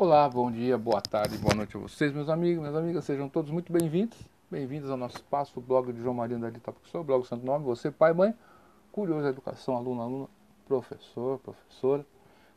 Olá, 0.00 0.26
bom 0.30 0.50
dia, 0.50 0.78
boa 0.78 1.02
tarde, 1.02 1.36
boa 1.36 1.54
noite 1.54 1.76
a 1.76 1.78
vocês, 1.78 2.10
meus 2.10 2.30
amigos, 2.30 2.60
minhas 2.60 2.74
amigas, 2.74 3.04
sejam 3.04 3.28
todos 3.28 3.50
muito 3.50 3.70
bem-vindos. 3.70 4.16
Bem-vindos 4.50 4.88
ao 4.88 4.96
nosso 4.96 5.16
espaço, 5.16 5.60
o 5.60 5.62
blog 5.62 5.92
de 5.92 6.00
João 6.00 6.14
Maria 6.14 6.38
da 6.38 6.48
Dita 6.48 6.72
Professor, 6.72 7.04
blog 7.04 7.22
Santo 7.26 7.44
Nome, 7.44 7.66
você, 7.66 7.90
pai, 7.90 8.14
mãe, 8.14 8.34
curioso 8.90 9.26
educação, 9.26 9.76
aluno, 9.76 10.00
aluna, 10.00 10.28
professor, 10.66 11.38
professora. 11.40 12.06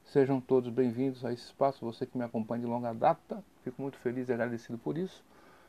Sejam 0.06 0.40
todos 0.40 0.70
bem-vindos 0.70 1.26
a 1.26 1.34
esse 1.34 1.44
espaço, 1.44 1.84
você 1.84 2.06
que 2.06 2.18
me 2.18 2.24
acompanha 2.24 2.62
de 2.62 2.66
longa 2.66 2.94
data, 2.94 3.44
fico 3.62 3.82
muito 3.82 3.98
feliz 3.98 4.30
e 4.30 4.32
agradecido 4.32 4.78
por 4.78 4.98
isso. 4.98 5.22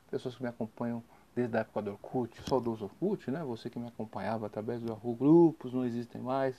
Pessoas 0.08 0.36
que 0.36 0.44
me 0.44 0.48
acompanham 0.48 1.02
desde 1.34 1.56
a 1.56 1.62
época 1.62 1.82
do 1.82 1.90
Orkut, 1.90 2.40
saudoso 2.48 2.84
Orkut, 2.84 3.32
né? 3.32 3.42
Você 3.42 3.68
que 3.68 3.80
me 3.80 3.88
acompanhava 3.88 4.46
através 4.46 4.80
do 4.80 4.92
Yahoo 4.92 5.16
Grupos, 5.16 5.74
não 5.74 5.84
existem 5.84 6.20
mais, 6.20 6.54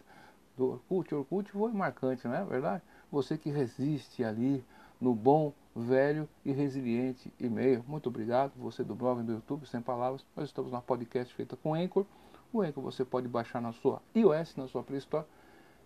do 0.57 0.71
Orkut, 0.71 1.15
Orkut 1.15 1.49
foi 1.53 1.71
marcante, 1.71 2.27
não 2.27 2.35
é 2.35 2.43
verdade? 2.43 2.83
Você 3.09 3.37
que 3.37 3.49
resiste 3.49 4.21
ali 4.21 4.61
no 4.99 5.13
bom, 5.13 5.53
velho 5.75 6.27
e 6.43 6.51
resiliente 6.51 7.31
e-mail. 7.39 7.83
Muito 7.87 8.07
obrigado, 8.07 8.53
você 8.55 8.83
do 8.83 8.95
blog 8.95 9.21
do 9.23 9.33
YouTube, 9.33 9.67
sem 9.67 9.81
palavras. 9.81 10.25
Nós 10.35 10.45
estamos 10.45 10.71
na 10.71 10.81
podcast 10.81 11.33
feita 11.33 11.55
com 11.55 11.73
Anchor. 11.73 12.05
O 12.53 12.61
Anchor 12.61 12.83
você 12.83 13.03
pode 13.03 13.27
baixar 13.27 13.61
na 13.61 13.73
sua 13.73 14.01
iOS, 14.15 14.55
na 14.55 14.67
sua 14.67 14.83
Play 14.83 14.99
Store. 14.99 15.25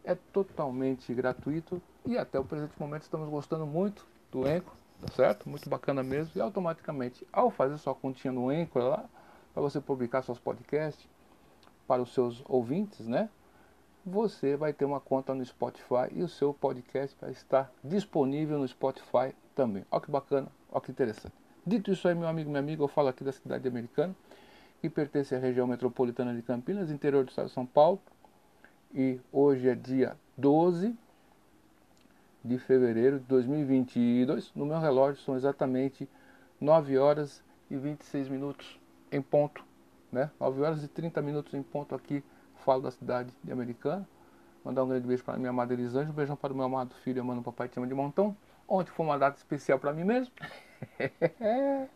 É 0.04 0.16
totalmente 0.16 1.14
gratuito 1.14 1.82
e 2.06 2.18
até 2.18 2.40
o 2.40 2.46
presente 2.46 2.80
momento 2.80 3.04
estamos 3.04 3.30
gostando 3.30 3.66
muito 3.66 4.06
do 4.32 4.46
Anchor, 4.46 4.74
tá 5.02 5.12
certo? 5.14 5.50
Muito 5.50 5.70
bacana 5.70 6.04
mesmo. 6.04 6.32
E 6.36 6.42
automaticamente, 6.42 7.26
ao 7.34 7.50
fazer 7.50 7.78
sua 7.78 7.96
continha 7.96 8.32
no 8.32 8.50
Anchor 8.50 8.84
lá, 8.84 9.10
para 9.54 9.62
você 9.62 9.82
publicar 9.82 10.22
seus 10.22 10.40
podcasts 10.40 11.08
para 11.88 12.04
os 12.04 12.14
seus 12.14 12.44
ouvintes, 12.48 13.08
né? 13.08 13.30
Você 14.10 14.56
vai 14.56 14.74
ter 14.74 14.86
uma 14.86 15.00
conta 15.00 15.34
no 15.34 15.46
Spotify 15.46 16.10
e 16.12 16.24
o 16.24 16.28
seu 16.28 16.54
podcast 16.54 17.16
vai 17.22 17.32
estar 17.32 17.72
disponível 17.84 18.58
no 18.58 18.68
Spotify 18.68 19.34
também. 19.56 19.86
Olha 19.92 20.02
que 20.02 20.12
bacana, 20.12 20.48
olha 20.72 20.82
que 20.82 20.92
interessante. 20.92 21.34
Dito 21.66 21.92
isso 21.92 22.08
aí, 22.08 22.16
meu 22.16 22.28
amigo, 22.28 22.50
minha 22.50 22.60
amiga, 22.60 22.82
eu 22.82 22.88
falo 22.88 23.10
aqui 23.10 23.24
da 23.24 23.32
cidade 23.32 23.68
americana, 23.68 24.16
que 24.82 24.90
pertence 24.90 25.36
à 25.36 25.38
região 25.38 25.68
metropolitana 25.68 26.34
de 26.34 26.42
Campinas, 26.42 26.90
interior 26.90 27.24
do 27.24 27.30
estado 27.30 27.48
de 27.48 27.54
São 27.54 27.66
Paulo. 27.66 28.02
E 28.94 29.20
hoje 29.32 29.70
é 29.70 29.76
dia 29.76 30.18
12 30.36 30.98
de 32.44 32.58
fevereiro 32.58 33.20
de 33.20 33.26
2022. 33.26 34.52
No 34.56 34.66
meu 34.66 34.80
relógio 34.80 35.22
são 35.22 35.36
exatamente 35.36 36.10
9 36.60 36.98
horas 36.98 37.44
e 37.70 37.78
26 37.78 38.30
minutos 38.30 38.80
em 39.12 39.22
ponto, 39.22 39.64
né? 40.12 40.32
9 40.40 40.62
horas 40.62 40.84
e 40.84 40.88
30 40.88 41.22
minutos 41.22 41.54
em 41.54 41.62
ponto 41.62 41.94
aqui 41.94 42.24
falo 42.70 42.84
da 42.84 42.92
cidade 42.92 43.34
de 43.44 43.52
Americana. 43.52 44.08
Mandar 44.64 44.84
um 44.84 44.90
grande 44.90 45.08
beijo 45.08 45.24
para 45.24 45.40
minha 45.40 45.50
amada 45.50 45.74
Elisângela, 45.74 46.12
um 46.12 46.16
beijão 46.16 46.36
para 46.36 46.54
o 46.54 46.56
meu 46.56 46.66
amado 46.66 46.94
filho, 47.04 47.20
amando 47.20 47.42
papai 47.42 47.68
te 47.68 47.80
ama 47.80 47.88
de 47.88 47.96
montão. 47.96 48.38
Ontem 48.68 48.92
foi 48.92 49.08
uma 49.08 49.18
data 49.18 49.36
especial 49.38 49.80
para 49.80 49.92
mim 49.92 50.04
mesmo. 50.04 50.32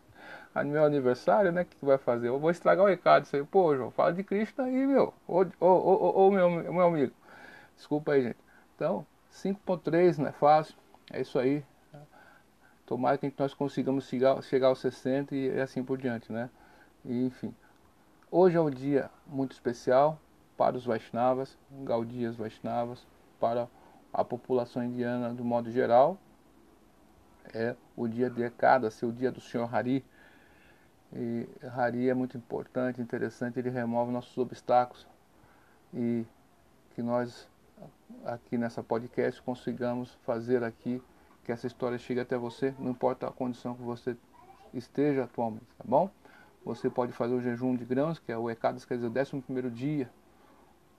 no 0.56 0.64
meu 0.64 0.84
aniversário, 0.84 1.52
né? 1.52 1.62
O 1.62 1.64
que, 1.64 1.76
que 1.76 1.84
vai 1.84 1.96
fazer? 1.96 2.26
Eu 2.26 2.40
vou 2.40 2.50
estragar 2.50 2.84
o 2.84 2.88
recado. 2.88 3.22
Isso 3.22 3.36
aí, 3.36 3.44
pô, 3.44 3.76
João, 3.76 3.92
fala 3.92 4.12
de 4.12 4.24
Cristo 4.24 4.62
aí, 4.62 4.84
meu. 4.84 5.14
Ô, 5.28 5.42
ô, 5.60 5.66
ô, 5.66 6.26
ô, 6.26 6.30
meu, 6.32 6.50
meu 6.50 6.80
amigo. 6.80 7.14
Desculpa 7.76 8.12
aí, 8.12 8.22
gente. 8.24 8.38
Então, 8.74 9.06
5.3 9.32 10.18
não 10.18 10.26
é 10.26 10.32
fácil. 10.32 10.74
É 11.12 11.20
isso 11.20 11.38
aí. 11.38 11.64
Tomara 12.84 13.16
que 13.16 13.32
nós 13.38 13.54
consigamos 13.54 14.08
chegar, 14.08 14.42
chegar 14.42 14.66
aos 14.68 14.80
60 14.80 15.36
e 15.36 15.60
assim 15.60 15.84
por 15.84 15.98
diante, 15.98 16.32
né? 16.32 16.50
E, 17.04 17.26
enfim. 17.26 17.54
Hoje 18.28 18.56
é 18.56 18.60
um 18.60 18.70
dia 18.70 19.08
muito 19.28 19.52
especial 19.52 20.18
para 20.56 20.76
os 20.76 20.84
Vaishnavas, 20.84 21.56
Gaudias 21.82 22.36
Vaishnavas, 22.36 23.06
para 23.40 23.68
a 24.12 24.24
população 24.24 24.84
indiana 24.84 25.32
do 25.34 25.44
modo 25.44 25.70
geral. 25.70 26.16
É 27.52 27.76
o 27.96 28.08
dia 28.08 28.30
de 28.30 28.42
Ekadasi, 28.42 29.04
o 29.04 29.12
dia 29.12 29.30
do 29.30 29.40
Senhor 29.40 29.72
Hari. 29.74 30.04
E 31.12 31.48
Hari 31.76 32.08
é 32.08 32.14
muito 32.14 32.36
importante, 32.36 33.00
interessante, 33.00 33.58
ele 33.58 33.70
remove 33.70 34.10
nossos 34.10 34.36
obstáculos 34.38 35.06
e 35.92 36.24
que 36.94 37.02
nós 37.02 37.48
aqui 38.24 38.56
nessa 38.56 38.82
podcast 38.82 39.40
consigamos 39.42 40.12
fazer 40.24 40.64
aqui 40.64 41.02
que 41.44 41.52
essa 41.52 41.66
história 41.66 41.98
chegue 41.98 42.20
até 42.20 42.36
você, 42.36 42.74
não 42.78 42.90
importa 42.90 43.28
a 43.28 43.30
condição 43.30 43.74
que 43.74 43.82
você 43.82 44.16
esteja 44.72 45.24
atualmente, 45.24 45.66
tá 45.76 45.84
bom? 45.84 46.10
Você 46.64 46.88
pode 46.88 47.12
fazer 47.12 47.34
o 47.34 47.40
jejum 47.40 47.76
de 47.76 47.84
grãos, 47.84 48.18
que 48.18 48.32
é 48.32 48.38
o 48.38 48.50
Ekadas, 48.50 48.84
quer 48.84 48.94
dizer, 48.96 49.06
o 49.06 49.10
11 49.10 49.42
primeiro 49.42 49.70
dia 49.70 50.10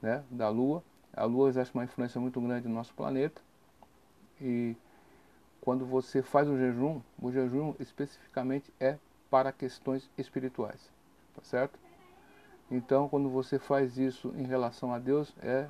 né, 0.02 0.24
da 0.30 0.50
Lua. 0.50 0.84
A 1.14 1.24
Lua 1.26 1.50
exerce 1.50 1.74
uma 1.74 1.84
influência 1.84 2.20
muito 2.20 2.40
grande 2.42 2.68
no 2.68 2.74
nosso 2.74 2.94
planeta. 2.94 3.42
E 4.42 4.76
quando 5.62 5.86
você 5.86 6.22
faz 6.22 6.48
o 6.48 6.58
jejum, 6.58 7.02
o 7.22 7.32
jejum 7.32 7.74
especificamente 7.80 8.72
é 8.80 8.98
para 9.30 9.52
questões 9.52 10.10
espirituais, 10.18 10.92
tá 11.34 11.42
certo? 11.44 11.80
Então, 12.70 13.08
quando 13.08 13.30
você 13.30 13.60
faz 13.60 13.98
isso 13.98 14.34
em 14.38 14.44
relação 14.44 14.94
a 14.94 15.00
Deus, 15.00 15.34
é, 15.42 15.68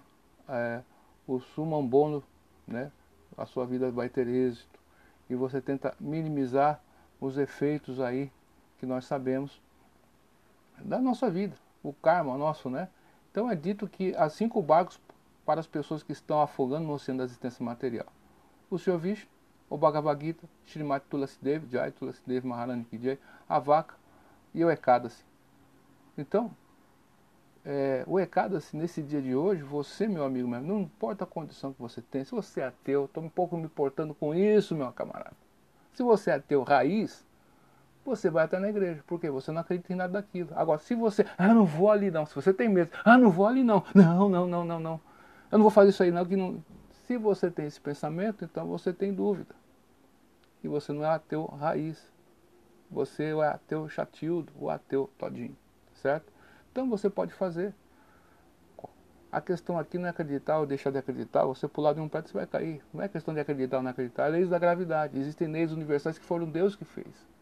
é 0.47 0.81
o 1.27 1.39
sumam 1.39 1.85
bono, 1.85 2.23
né? 2.67 2.91
A 3.37 3.45
sua 3.45 3.65
vida 3.65 3.91
vai 3.91 4.07
ter 4.07 4.27
êxito. 4.27 4.79
E 5.29 5.35
você 5.35 5.59
tenta 5.59 5.93
minimizar 5.99 6.81
os 7.19 7.37
efeitos 7.37 7.99
aí 7.99 8.31
que 8.79 8.85
nós 8.85 9.05
sabemos 9.05 9.61
da 10.77 10.99
nossa 10.99 11.29
vida, 11.29 11.55
o 11.83 11.93
karma 11.93 12.37
nosso, 12.37 12.69
né? 12.69 12.89
Então 13.35 13.51
é 13.51 13.56
dito 13.56 13.85
que 13.85 14.16
há 14.16 14.29
cinco 14.29 14.62
barcos 14.62 14.97
para 15.46 15.59
as 15.59 15.68
pessoas 15.68 16.01
que 16.01 16.13
estão 16.13 16.41
afogando 16.41 16.88
no 16.88 16.94
oceano 16.94 17.18
da 17.18 17.25
existência 17.25 17.66
material. 17.66 18.06
O 18.72 18.79
Sr. 18.79 18.97
Vishnu, 18.97 19.29
o 19.69 19.78
Bhagavad 19.78 20.25
Gita, 20.25 20.47
Srimati 20.66 21.06
Tulasidev, 21.09 21.69
Jai 21.69 21.91
Tulasidev 21.91 22.46
Maharani 22.46 22.85
Kijay, 22.85 23.19
a 23.50 23.59
vaca 23.59 23.94
e 24.53 24.63
o 24.63 24.72
Ekadasi. 24.72 25.22
Então, 26.18 26.50
é, 27.66 28.06
o 28.07 28.22
Ekadasi, 28.22 28.78
nesse 28.78 29.01
dia 29.01 29.22
de 29.22 29.35
hoje, 29.35 29.62
você, 29.63 30.07
meu 30.07 30.23
amigo, 30.23 30.47
não 30.47 30.79
importa 30.79 31.25
a 31.25 31.28
condição 31.28 31.73
que 31.73 31.81
você 31.81 32.02
tem, 32.02 32.23
se 32.23 32.31
você 32.31 32.62
é 32.62 32.67
ateu, 32.67 33.03
estou 33.03 33.22
um 33.22 33.28
pouco 33.28 33.57
me 33.57 33.66
importando 33.66 34.16
com 34.16 34.34
isso, 34.34 34.73
meu 34.73 34.90
camarada. 34.94 35.35
Se 35.91 36.02
você 36.03 36.31
é 36.31 36.35
ateu 36.35 36.63
raiz, 36.63 37.25
você 38.05 38.29
vai 38.29 38.45
até 38.45 38.59
na 38.59 38.69
igreja, 38.69 39.03
porque 39.07 39.29
você 39.29 39.51
não 39.51 39.61
acredita 39.61 39.91
em 39.91 39.95
nada 39.95 40.13
daquilo. 40.13 40.49
Agora, 40.55 40.79
se 40.79 40.93
você, 40.93 41.25
ah, 41.38 41.53
não 41.53 41.66
vou 41.66 41.89
ali 41.89 42.11
não, 42.11 42.25
se 42.25 42.35
você 42.35 42.53
tem 42.53 42.69
medo, 42.69 42.91
ah, 43.03 43.17
não 43.17 43.31
vou 43.31 43.47
ali 43.47 43.63
não, 43.63 43.83
não, 43.93 44.29
não, 44.29 44.47
não, 44.47 44.63
não, 44.63 44.79
não, 44.79 45.01
eu 45.51 45.57
não 45.57 45.63
vou 45.63 45.71
fazer 45.71 45.89
isso 45.89 46.03
aí 46.03 46.11
não, 46.11 46.25
que 46.25 46.35
não. 46.35 46.63
Se 47.07 47.17
você 47.17 47.49
tem 47.51 47.66
esse 47.66 47.81
pensamento, 47.81 48.45
então 48.45 48.67
você 48.67 48.93
tem 48.93 49.13
dúvida. 49.13 49.53
E 50.63 50.67
você 50.67 50.91
não 50.91 51.03
é 51.03 51.09
ateu 51.09 51.45
raiz. 51.45 52.11
Você 52.89 53.23
é 53.25 53.47
ateu 53.47 53.88
chatildo, 53.89 54.51
o 54.59 54.69
ateu 54.69 55.09
todinho, 55.17 55.55
certo? 55.93 56.31
Então 56.72 56.89
você 56.89 57.09
pode 57.09 57.33
fazer. 57.33 57.73
A 59.31 59.41
questão 59.41 59.77
aqui 59.77 59.97
não 59.97 60.07
é 60.07 60.09
acreditar 60.09 60.59
ou 60.59 60.66
deixar 60.66 60.91
de 60.91 60.97
acreditar, 60.97 61.43
você 61.43 61.67
pular 61.67 61.93
de 61.93 61.99
um 61.99 62.07
prédio 62.07 62.29
você 62.31 62.37
vai 62.37 62.47
cair. 62.47 62.81
Não 62.93 63.01
é 63.01 63.07
questão 63.07 63.33
de 63.33 63.39
acreditar 63.39 63.77
ou 63.77 63.83
não 63.83 63.91
acreditar, 63.91 64.27
é 64.27 64.29
leis 64.29 64.49
da 64.49 64.57
gravidade. 64.57 65.19
Existem 65.19 65.47
leis 65.47 65.72
universais 65.72 66.17
que 66.17 66.25
foram 66.25 66.49
Deus 66.49 66.75
que 66.75 66.85
fez. 66.85 67.34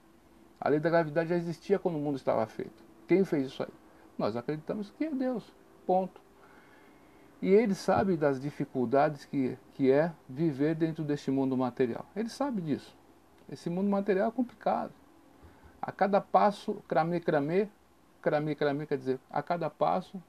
A 0.64 0.70
lei 0.70 0.80
da 0.80 0.90
gravidade 0.90 1.28
já 1.28 1.36
existia 1.36 1.78
quando 1.78 1.96
o 1.96 2.00
mundo 2.00 2.16
estava 2.16 2.46
feito. 2.48 2.82
Quem 3.06 3.26
fez 3.26 3.48
isso 3.48 3.62
aí? 3.62 3.74
Nós 4.18 4.38
acreditamos 4.38 4.90
que 4.92 5.04
é 5.04 5.10
Deus. 5.10 5.52
Ponto. 5.86 6.22
E 7.42 7.50
ele 7.50 7.76
sabe 7.76 8.16
das 8.16 8.40
dificuldades 8.40 9.26
que, 9.26 9.58
que 9.74 9.92
é 9.92 10.14
viver 10.30 10.74
dentro 10.74 11.04
deste 11.04 11.30
mundo 11.30 11.58
material. 11.58 12.06
Ele 12.16 12.30
sabe 12.30 12.62
disso. 12.62 12.96
Esse 13.52 13.70
mundo 13.70 13.90
material 13.90 14.30
é 14.30 14.32
complicado. 14.32 14.94
A 15.82 15.92
cada 15.92 16.22
passo, 16.22 16.76
cramê, 16.88 17.20
cramê, 17.20 17.68
cramê, 18.22 18.56
cramê, 18.56 18.86
quer 18.86 18.98
dizer, 18.98 19.20
a 19.30 19.44
cada 19.44 19.70
passo 19.70 20.24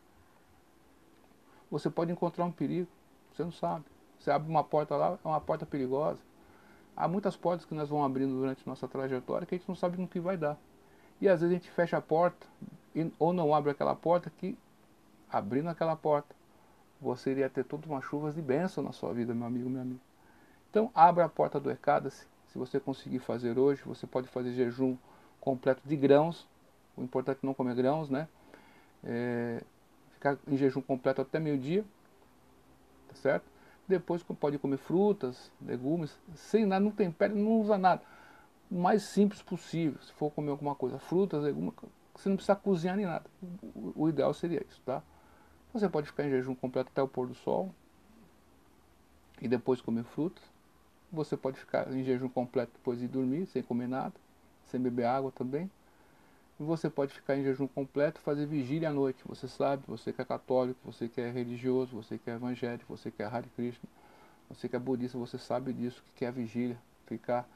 você 1.71 1.89
pode 1.89 2.11
encontrar 2.11 2.45
um 2.45 2.51
perigo. 2.51 2.91
Você 3.33 3.45
não 3.45 3.53
sabe. 3.53 3.85
Você 4.19 4.33
abre 4.33 4.51
uma 4.51 4.65
porta 4.65 4.97
lá, 4.97 5.17
é 5.25 5.29
uma 5.29 5.41
porta 5.41 5.65
perigosa. 5.65 6.19
Há 6.97 7.09
muitas 7.09 7.37
portas 7.37 7.67
que 7.67 7.75
nós 7.75 7.89
vamos 7.89 8.07
abrindo 8.07 8.35
durante 8.35 8.67
nossa 8.67 8.87
trajetória 8.87 9.47
que 9.47 9.55
a 9.55 9.59
gente 9.59 9.69
não 9.69 9.75
sabe 9.75 10.01
no 10.01 10.07
que 10.07 10.21
vai 10.21 10.37
dar. 10.37 10.57
E 11.21 11.29
às 11.29 11.41
vezes 11.41 11.55
a 11.55 11.59
gente 11.59 11.71
fecha 11.71 11.97
a 11.97 12.01
porta 12.01 12.47
e, 12.95 13.11
ou 13.19 13.33
não 13.33 13.55
abre 13.55 13.71
aquela 13.71 13.95
porta 13.95 14.31
que, 14.31 14.57
abrindo 15.31 15.69
aquela 15.69 15.97
porta, 15.97 16.35
você 17.01 17.33
iria 17.33 17.51
ter 17.51 17.65
todas 17.65 17.87
umas 17.87 18.05
chuvas 18.05 18.35
de 18.35 18.43
bênção 18.43 18.83
na 18.83 18.93
sua 18.93 19.13
vida, 19.13 19.35
meu 19.35 19.47
amigo, 19.47 19.69
meu 19.69 19.83
amigo. 19.83 20.01
Então, 20.71 20.91
abra 20.95 21.25
a 21.25 21.29
porta 21.29 21.59
do 21.61 21.71
Ecada-se. 21.71 22.27
Se 22.49 22.59
você 22.59 22.79
conseguir 22.79 23.19
fazer 23.19 23.59
hoje, 23.59 23.83
você 23.85 24.07
pode 24.07 24.29
fazer 24.29 24.53
jejum 24.53 24.97
completo 25.41 25.83
de 25.85 25.97
grãos. 25.97 26.49
O 26.97 27.03
importante 27.03 27.41
é 27.43 27.47
não 27.47 27.55
comer 27.55 27.75
grãos, 27.75 28.09
né? 28.09 28.29
É, 29.03 29.63
ficar 30.13 30.39
em 30.47 30.57
jejum 30.57 30.81
completo 30.81 31.21
até 31.21 31.39
meio-dia, 31.39 31.85
tá 33.09 33.15
certo? 33.17 33.45
Depois 33.87 34.23
pode 34.23 34.59
comer 34.59 34.79
frutas, 34.79 35.53
legumes, 35.61 36.19
sem 36.35 36.65
nada, 36.65 36.85
não 36.85 36.91
tempera, 36.91 37.35
não 37.35 37.61
usa 37.61 37.77
nada. 37.77 38.03
O 38.71 38.77
mais 38.77 39.03
simples 39.03 39.43
possível, 39.43 40.01
se 40.03 40.13
for 40.13 40.31
comer 40.31 40.51
alguma 40.51 40.75
coisa, 40.75 40.99
frutas, 40.99 41.43
legumes, 41.43 41.75
você 42.15 42.29
não 42.29 42.37
precisa 42.37 42.57
cozinhar 42.57 42.97
nem 42.97 43.05
nada. 43.05 43.25
O 43.95 44.09
ideal 44.09 44.33
seria 44.33 44.65
isso, 44.69 44.81
tá? 44.87 45.03
Você 45.73 45.89
pode 45.89 46.07
ficar 46.07 46.25
em 46.25 46.31
jejum 46.31 46.55
completo 46.55 46.91
até 46.91 47.03
o 47.03 47.09
pôr 47.09 47.27
do 47.27 47.35
sol 47.35 47.75
e 49.41 49.49
depois 49.49 49.81
comer 49.81 50.05
frutas, 50.05 50.43
Você 51.13 51.37
pode 51.37 51.59
ficar 51.59 51.93
em 51.93 52.03
jejum 52.03 52.29
completo 52.29 52.73
depois 52.75 52.99
de 52.99 53.07
dormir, 53.07 53.47
sem 53.47 53.63
comer 53.63 53.87
nada, 53.87 54.15
sem 54.67 54.81
beber 54.81 55.05
água 55.05 55.31
também. 55.31 55.71
Você 56.59 56.89
pode 56.89 57.13
ficar 57.13 57.37
em 57.37 57.43
jejum 57.43 57.67
completo 57.67 58.21
fazer 58.21 58.47
vigília 58.47 58.89
à 58.89 58.93
noite. 58.93 59.25
Você 59.27 59.49
sabe, 59.49 59.83
você 59.89 60.13
que 60.13 60.23
é 60.23 60.25
católico, 60.25 60.79
você 60.85 61.09
que 61.09 61.21
é 61.21 61.29
religioso, 61.29 61.97
você 61.97 62.17
que 62.17 62.31
é 62.31 62.35
evangélico, 62.35 62.97
você 62.97 63.11
que 63.11 63.23
é 63.23 63.27
Hare 63.27 63.49
Krishna, 63.57 63.89
você 64.49 64.69
que 64.69 64.77
é 64.77 64.79
budista, 64.79 65.19
você 65.19 65.37
sabe 65.37 65.73
disso, 65.73 66.03
que 66.15 66.25
é 66.25 66.31
vigília. 66.31 66.79
Ficar 67.07 67.47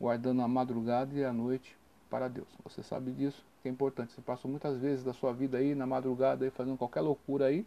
guardando 0.00 0.42
a 0.42 0.48
madrugada 0.48 1.14
e 1.14 1.24
a 1.24 1.32
noite 1.32 1.76
para 2.10 2.26
Deus. 2.26 2.48
Você 2.64 2.82
sabe 2.82 3.12
disso, 3.12 3.44
que 3.62 3.68
é 3.68 3.70
importante. 3.70 4.12
Você 4.12 4.20
passou 4.20 4.50
muitas 4.50 4.76
vezes 4.76 5.04
da 5.04 5.12
sua 5.12 5.32
vida 5.32 5.58
aí 5.58 5.74
na 5.74 5.86
madrugada 5.86 6.44
aí 6.44 6.50
fazendo 6.50 6.76
qualquer 6.76 7.00
loucura 7.00 7.46
aí. 7.46 7.64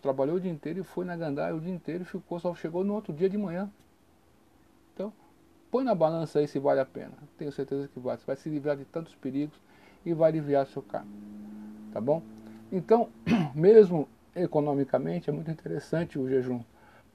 Trabalhou 0.00 0.36
o 0.36 0.40
dia 0.40 0.50
inteiro 0.50 0.80
e 0.80 0.84
foi 0.84 1.04
na 1.04 1.16
gandaia 1.16 1.54
o 1.54 1.60
dia 1.60 1.74
inteiro 1.74 2.04
ficou, 2.04 2.38
só 2.38 2.54
chegou 2.54 2.84
no 2.84 2.94
outro 2.94 3.12
dia 3.12 3.28
de 3.28 3.36
manhã. 3.36 3.68
Põe 5.72 5.84
na 5.84 5.94
balança 5.94 6.38
aí 6.38 6.46
se 6.46 6.58
vale 6.58 6.80
a 6.80 6.84
pena. 6.84 7.14
Tenho 7.38 7.50
certeza 7.50 7.88
que 7.88 7.98
vale. 7.98 8.20
Você 8.20 8.26
vai 8.26 8.36
se 8.36 8.46
livrar 8.50 8.76
de 8.76 8.84
tantos 8.84 9.14
perigos 9.14 9.58
e 10.04 10.12
vai 10.12 10.28
aliviar 10.28 10.66
seu 10.66 10.82
carro. 10.82 11.08
Tá 11.90 11.98
bom? 11.98 12.22
Então, 12.70 13.08
mesmo 13.56 14.06
economicamente, 14.36 15.30
é 15.30 15.32
muito 15.32 15.50
interessante 15.50 16.18
o 16.18 16.28
jejum. 16.28 16.62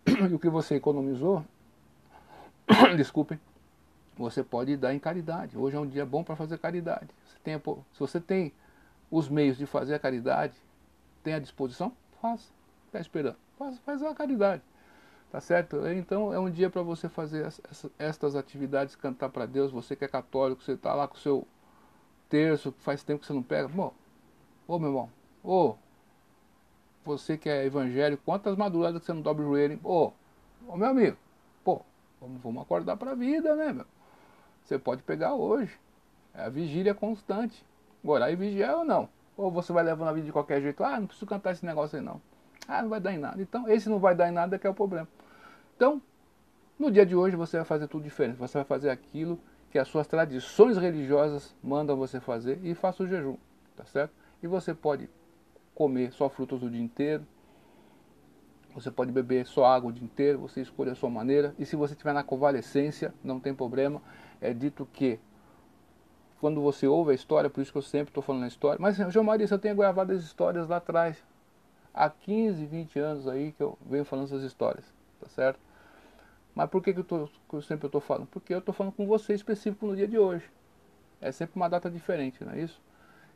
E 0.27 0.33
o 0.33 0.39
que 0.39 0.49
você 0.49 0.73
economizou, 0.73 1.45
desculpem, 2.97 3.39
você 4.17 4.43
pode 4.43 4.75
dar 4.75 4.91
em 4.91 4.97
caridade. 4.97 5.55
Hoje 5.55 5.75
é 5.75 5.79
um 5.79 5.85
dia 5.85 6.05
bom 6.05 6.23
para 6.23 6.35
fazer 6.35 6.57
caridade. 6.57 7.09
Você 7.27 7.37
tem, 7.43 7.59
se 7.59 7.99
você 7.99 8.19
tem 8.19 8.51
os 9.11 9.29
meios 9.29 9.55
de 9.55 9.67
fazer 9.67 9.93
a 9.93 9.99
caridade, 9.99 10.55
tem 11.23 11.35
à 11.35 11.39
disposição, 11.39 11.93
faça. 12.19 12.49
Está 12.87 12.99
esperando. 12.99 13.35
Faz, 13.59 13.77
faz 13.79 14.01
a 14.01 14.15
caridade. 14.15 14.63
Tá 15.31 15.41
certo? 15.41 15.85
Então 15.87 16.33
é 16.33 16.39
um 16.39 16.49
dia 16.49 16.69
para 16.69 16.81
você 16.81 17.09
fazer 17.09 17.45
essa, 17.45 17.91
estas 17.99 18.35
atividades, 18.35 18.95
cantar 18.95 19.29
para 19.29 19.45
Deus. 19.45 19.71
Você 19.71 19.95
que 19.95 20.05
é 20.05 20.07
católico, 20.07 20.63
você 20.63 20.73
está 20.73 20.93
lá 20.93 21.07
com 21.07 21.15
o 21.15 21.19
seu 21.19 21.47
terço, 22.29 22.73
faz 22.79 23.03
tempo 23.03 23.21
que 23.21 23.27
você 23.27 23.33
não 23.33 23.43
pega. 23.43 23.67
Bom, 23.67 23.93
ô 24.67 24.79
meu 24.79 24.89
irmão, 24.89 25.09
ô, 25.43 25.75
você 27.03 27.37
que 27.37 27.49
é 27.49 27.65
evangélico, 27.65 28.23
quantas 28.25 28.55
madrugadas 28.55 29.01
que 29.01 29.05
você 29.05 29.13
não 29.13 29.21
dobra 29.21 29.43
o 29.43 29.47
joelho? 29.47 29.79
Ô, 29.83 30.11
ô 30.67 30.77
meu 30.77 30.87
amigo, 30.87 31.17
pô, 31.63 31.81
vamos, 32.21 32.41
vamos 32.41 32.61
acordar 32.61 32.95
para 32.97 33.11
a 33.11 33.15
vida, 33.15 33.55
né, 33.55 33.73
meu? 33.73 33.85
Você 34.63 34.77
pode 34.77 35.03
pegar 35.03 35.33
hoje. 35.33 35.77
É 36.33 36.45
a 36.45 36.49
vigília 36.49 36.93
constante. 36.93 37.65
Orar 38.03 38.31
e 38.31 38.35
vigiar 38.35 38.77
ou 38.77 38.85
não. 38.85 39.09
Ou 39.37 39.49
você 39.49 39.71
vai 39.71 39.83
levando 39.83 40.09
a 40.09 40.13
vida 40.13 40.25
de 40.25 40.31
qualquer 40.31 40.61
jeito. 40.61 40.83
Ah, 40.83 40.99
não 40.99 41.07
preciso 41.07 41.25
cantar 41.25 41.51
esse 41.51 41.65
negócio 41.65 41.97
aí 41.97 42.03
não. 42.03 42.21
Ah, 42.69 42.81
não 42.81 42.89
vai 42.89 42.99
dar 42.99 43.13
em 43.13 43.17
nada. 43.17 43.41
Então, 43.41 43.69
esse 43.69 43.87
não 43.87 43.97
vai 43.97 44.13
dar 44.13 44.27
em 44.27 44.31
nada 44.31 44.59
que 44.59 44.67
é 44.67 44.69
o 44.69 44.73
problema. 44.73 45.07
Então, 45.75 46.01
no 46.77 46.91
dia 46.91 47.05
de 47.05 47.15
hoje 47.15 47.35
você 47.35 47.55
vai 47.57 47.65
fazer 47.65 47.87
tudo 47.87 48.03
diferente. 48.03 48.37
Você 48.37 48.57
vai 48.57 48.65
fazer 48.65 48.89
aquilo 48.89 49.39
que 49.71 49.79
as 49.79 49.87
suas 49.87 50.05
tradições 50.05 50.77
religiosas 50.77 51.55
mandam 51.63 51.95
você 51.95 52.19
fazer 52.19 52.59
e 52.63 52.75
faça 52.75 53.03
o 53.03 53.07
jejum, 53.07 53.37
tá 53.75 53.85
certo? 53.85 54.11
E 54.43 54.47
você 54.47 54.73
pode 54.73 55.09
comer 55.73 56.11
só 56.11 56.27
frutas 56.27 56.61
o 56.61 56.69
dia 56.69 56.81
inteiro. 56.81 57.25
Você 58.73 58.91
pode 58.91 59.11
beber 59.11 59.45
só 59.45 59.65
água 59.65 59.89
o 59.89 59.93
dia 59.93 60.03
inteiro, 60.03 60.39
você 60.39 60.61
escolhe 60.61 60.91
a 60.91 60.95
sua 60.95 61.09
maneira. 61.09 61.55
E 61.57 61.65
se 61.65 61.75
você 61.75 61.93
estiver 61.93 62.13
na 62.13 62.23
convalescência, 62.23 63.13
não 63.23 63.39
tem 63.39 63.53
problema 63.53 64.01
é 64.41 64.53
dito 64.53 64.87
que 64.91 65.19
quando 66.39 66.61
você 66.61 66.87
ouve 66.87 67.11
a 67.11 67.15
história, 67.15 67.49
por 67.49 67.61
isso 67.61 67.71
que 67.71 67.77
eu 67.77 67.83
sempre 67.83 68.09
estou 68.09 68.21
falando 68.21 68.43
a 68.43 68.47
história, 68.47 68.77
mas 68.79 68.95
João 69.11 69.25
Maria, 69.25 69.47
eu 69.49 69.59
tenho 69.59 69.75
gravado 69.75 70.13
as 70.13 70.21
histórias 70.21 70.67
lá 70.67 70.77
atrás, 70.77 71.23
há 71.97 72.09
15, 72.09 72.65
20 72.65 72.99
anos 72.99 73.27
aí 73.27 73.51
que 73.51 73.61
eu 73.63 73.77
venho 73.85 74.05
falando 74.05 74.25
essas 74.25 74.43
histórias, 74.43 74.85
tá 75.19 75.27
certo? 75.27 75.59
Mas 76.53 76.69
por 76.69 76.81
que, 76.81 76.93
que, 76.93 76.99
eu, 76.99 77.03
tô, 77.03 77.27
que 77.49 77.55
eu 77.55 77.61
sempre 77.61 77.87
estou 77.87 78.01
falando? 78.01 78.27
Porque 78.27 78.53
eu 78.53 78.59
estou 78.59 78.73
falando 78.73 78.93
com 78.93 79.05
você 79.07 79.33
específico 79.33 79.85
no 79.85 79.95
dia 79.95 80.07
de 80.07 80.17
hoje. 80.17 80.45
É 81.19 81.31
sempre 81.31 81.55
uma 81.55 81.67
data 81.67 81.89
diferente, 81.89 82.43
não 82.43 82.53
é 82.53 82.61
isso? 82.61 82.81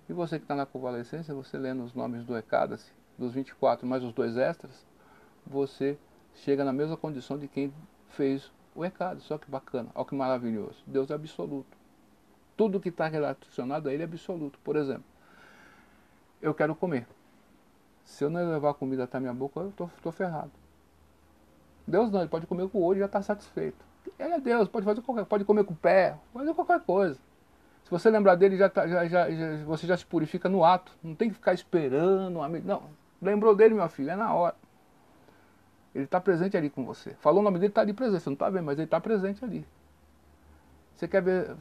E 0.07 0.13
você 0.13 0.37
que 0.37 0.45
está 0.45 0.55
na 0.55 0.65
convalescência, 0.65 1.33
você 1.33 1.57
lendo 1.57 1.83
os 1.83 1.93
nomes 1.93 2.23
do 2.23 2.37
Ecadace, 2.37 2.91
dos 3.17 3.33
24 3.33 3.85
mais 3.85 4.03
os 4.03 4.13
dois 4.13 4.37
extras, 4.37 4.85
você 5.45 5.97
chega 6.35 6.63
na 6.63 6.73
mesma 6.73 6.97
condição 6.97 7.37
de 7.37 7.47
quem 7.47 7.73
fez 8.09 8.51
o 8.75 8.81
recado. 8.81 9.21
Só 9.21 9.37
que 9.37 9.49
bacana, 9.49 9.89
olha 9.95 10.05
que 10.05 10.15
maravilhoso. 10.15 10.83
Deus 10.85 11.09
é 11.09 11.13
absoluto. 11.13 11.77
Tudo 12.55 12.79
que 12.79 12.89
está 12.89 13.07
relacionado 13.07 13.87
a 13.87 13.93
Ele 13.93 14.03
é 14.03 14.05
absoluto. 14.05 14.59
Por 14.63 14.75
exemplo, 14.75 15.05
eu 16.41 16.53
quero 16.53 16.75
comer. 16.75 17.07
Se 18.03 18.23
eu 18.23 18.29
não 18.29 18.51
levar 18.51 18.73
comida 18.73 19.03
até 19.03 19.17
a 19.17 19.21
minha 19.21 19.33
boca, 19.33 19.59
eu 19.59 19.69
estou 19.69 20.11
ferrado. 20.11 20.51
Deus 21.87 22.11
não, 22.11 22.21
ele 22.21 22.29
pode 22.29 22.47
comer 22.47 22.67
com 22.69 22.79
o 22.79 22.83
olho 22.83 22.97
e 22.97 22.99
já 22.99 23.05
está 23.05 23.21
satisfeito. 23.21 23.83
Ele 24.17 24.33
é 24.33 24.39
Deus, 24.39 24.67
pode 24.67 24.85
fazer 24.85 25.01
qualquer 25.01 25.25
pode 25.25 25.45
comer 25.45 25.63
com 25.63 25.73
o 25.73 25.77
pé, 25.77 26.17
pode 26.33 26.45
fazer 26.45 26.55
qualquer 26.55 26.81
coisa. 26.81 27.19
Se 27.83 27.91
você 27.91 28.09
lembrar 28.09 28.35
dele, 28.35 28.57
já, 28.57 28.69
tá, 28.69 28.87
já, 28.87 29.05
já, 29.07 29.29
já, 29.29 29.65
você 29.65 29.85
já 29.85 29.97
se 29.97 30.05
purifica 30.05 30.47
no 30.47 30.63
ato. 30.63 30.91
Não 31.03 31.13
tem 31.13 31.29
que 31.29 31.35
ficar 31.35 31.53
esperando. 31.53 32.39
Não, 32.63 32.83
lembrou 33.21 33.55
dele, 33.55 33.73
meu 33.73 33.89
filho, 33.89 34.11
é 34.11 34.15
na 34.15 34.33
hora. 34.33 34.55
Ele 35.93 36.05
está 36.05 36.21
presente 36.21 36.55
ali 36.55 36.69
com 36.69 36.85
você. 36.85 37.11
Falou 37.15 37.41
o 37.41 37.43
nome 37.43 37.59
dele, 37.59 37.71
está 37.71 37.81
ali 37.81 37.91
presente. 37.91 38.23
Você 38.23 38.29
não 38.29 38.35
está 38.35 38.49
vendo, 38.49 38.63
mas 38.63 38.77
ele 38.77 38.85
está 38.85 39.01
presente 39.01 39.43
ali. 39.43 39.65
Você 40.95 41.07
quer 41.07 41.21
ver 41.21 41.55